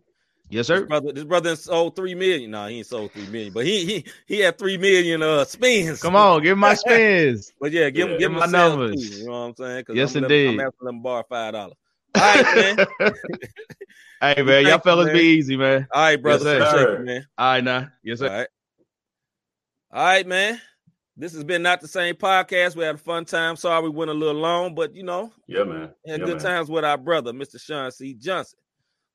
[0.51, 0.86] Yes, This sir.
[0.86, 2.51] brother, this brother sold three million.
[2.51, 6.03] No, he ain't sold three million, but he he he had three million uh spins.
[6.03, 7.53] Come on, give him my spins.
[7.61, 8.18] But yeah, give him Yeah.
[8.18, 9.11] give him My numbers.
[9.11, 9.84] too, you know what I'm saying?
[9.90, 10.61] Yes, I'm gonna let- indeed.
[10.61, 11.74] I'm asking them bar five dollars.
[12.16, 14.36] All right, man.
[14.36, 15.14] hey, man, y'all fellas man.
[15.14, 15.86] be easy, man.
[15.92, 16.59] All right, brother.
[16.59, 16.98] Yes, sir.
[16.98, 17.26] you, man.
[17.38, 17.88] All right, now.
[18.03, 18.28] Yes, sir.
[18.28, 18.48] right.
[19.92, 20.61] All right, man.
[21.16, 22.74] This has been not the same podcast.
[22.76, 23.55] We had a fun time.
[23.57, 25.80] Sorry we went a little long, but you know, Yeah, man.
[26.07, 26.44] had Yeah, good man.
[26.44, 27.61] times with our brother, Mr.
[27.61, 28.14] Sean C.
[28.14, 28.59] Johnson.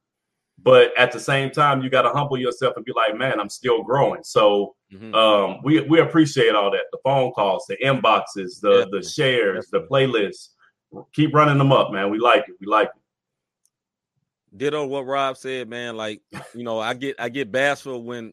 [0.62, 3.48] But at the same time, you got to humble yourself and be like, man, I'm
[3.48, 4.22] still growing.
[4.22, 5.14] So Mhm.
[5.14, 6.84] um, we we appreciate all that.
[6.92, 9.00] The phone calls, the inboxes, the Definitely.
[9.00, 10.50] the shares, the playlists.
[11.12, 12.10] Keep running them up, man.
[12.10, 12.54] We like it.
[12.60, 14.56] We like it.
[14.56, 15.96] ditto what Rob said, man.
[15.96, 16.22] Like,
[16.54, 18.32] you know, I get I get bashful when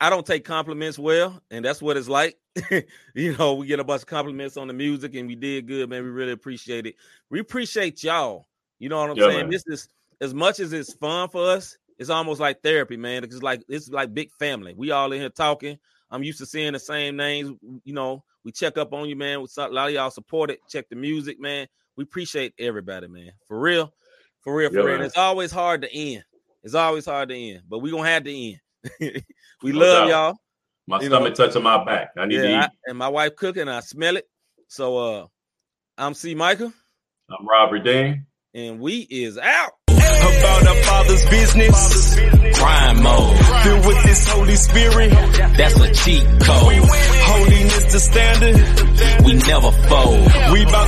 [0.00, 2.36] I don't take compliments well, and that's what it's like.
[3.14, 5.88] you know, we get a bunch of compliments on the music and we did good,
[5.90, 6.04] man.
[6.04, 6.96] We really appreciate it.
[7.30, 8.46] We appreciate y'all.
[8.78, 9.40] You know what I'm Yeah, saying?
[9.42, 9.50] man.
[9.50, 9.88] This is
[10.20, 13.24] as much as it's fun for us, it's almost like therapy, man.
[13.24, 14.74] It's like it's like big family.
[14.76, 15.78] We all in here talking.
[16.10, 17.52] I'm used to seeing the same names.
[17.84, 19.40] You know, we check up on you, man.
[19.40, 20.60] A lot of y'all support it.
[20.68, 21.66] Check the music, man.
[21.96, 23.32] We appreciate everybody, man.
[23.46, 23.92] For real,
[24.42, 24.96] for real, for Yeah, real.
[24.98, 25.06] man.
[25.06, 26.24] It's always hard to end.
[26.62, 28.60] It's always hard to end, but we gonna have to end.
[29.00, 29.12] we
[29.72, 30.08] No love doubt.
[30.08, 30.36] y'all.
[30.86, 31.16] My You know.
[31.16, 32.12] stomach touching my back.
[32.16, 32.54] I need to eat.
[32.54, 33.68] I, and my wife cooking.
[33.68, 34.26] I smell it.
[34.68, 35.26] So uh,
[35.96, 36.34] I'm C.
[36.34, 36.72] Michael,
[37.30, 38.26] I'm Robert Dean.
[38.54, 39.72] and we is out.
[39.88, 42.16] about our father's business.
[42.58, 43.36] Crime mode.
[43.64, 45.10] Filled with this Holy Spirit.
[45.56, 46.84] That's a cheat code.
[47.28, 49.24] Holiness the standard.
[49.24, 50.52] We never fold.
[50.52, 50.86] We about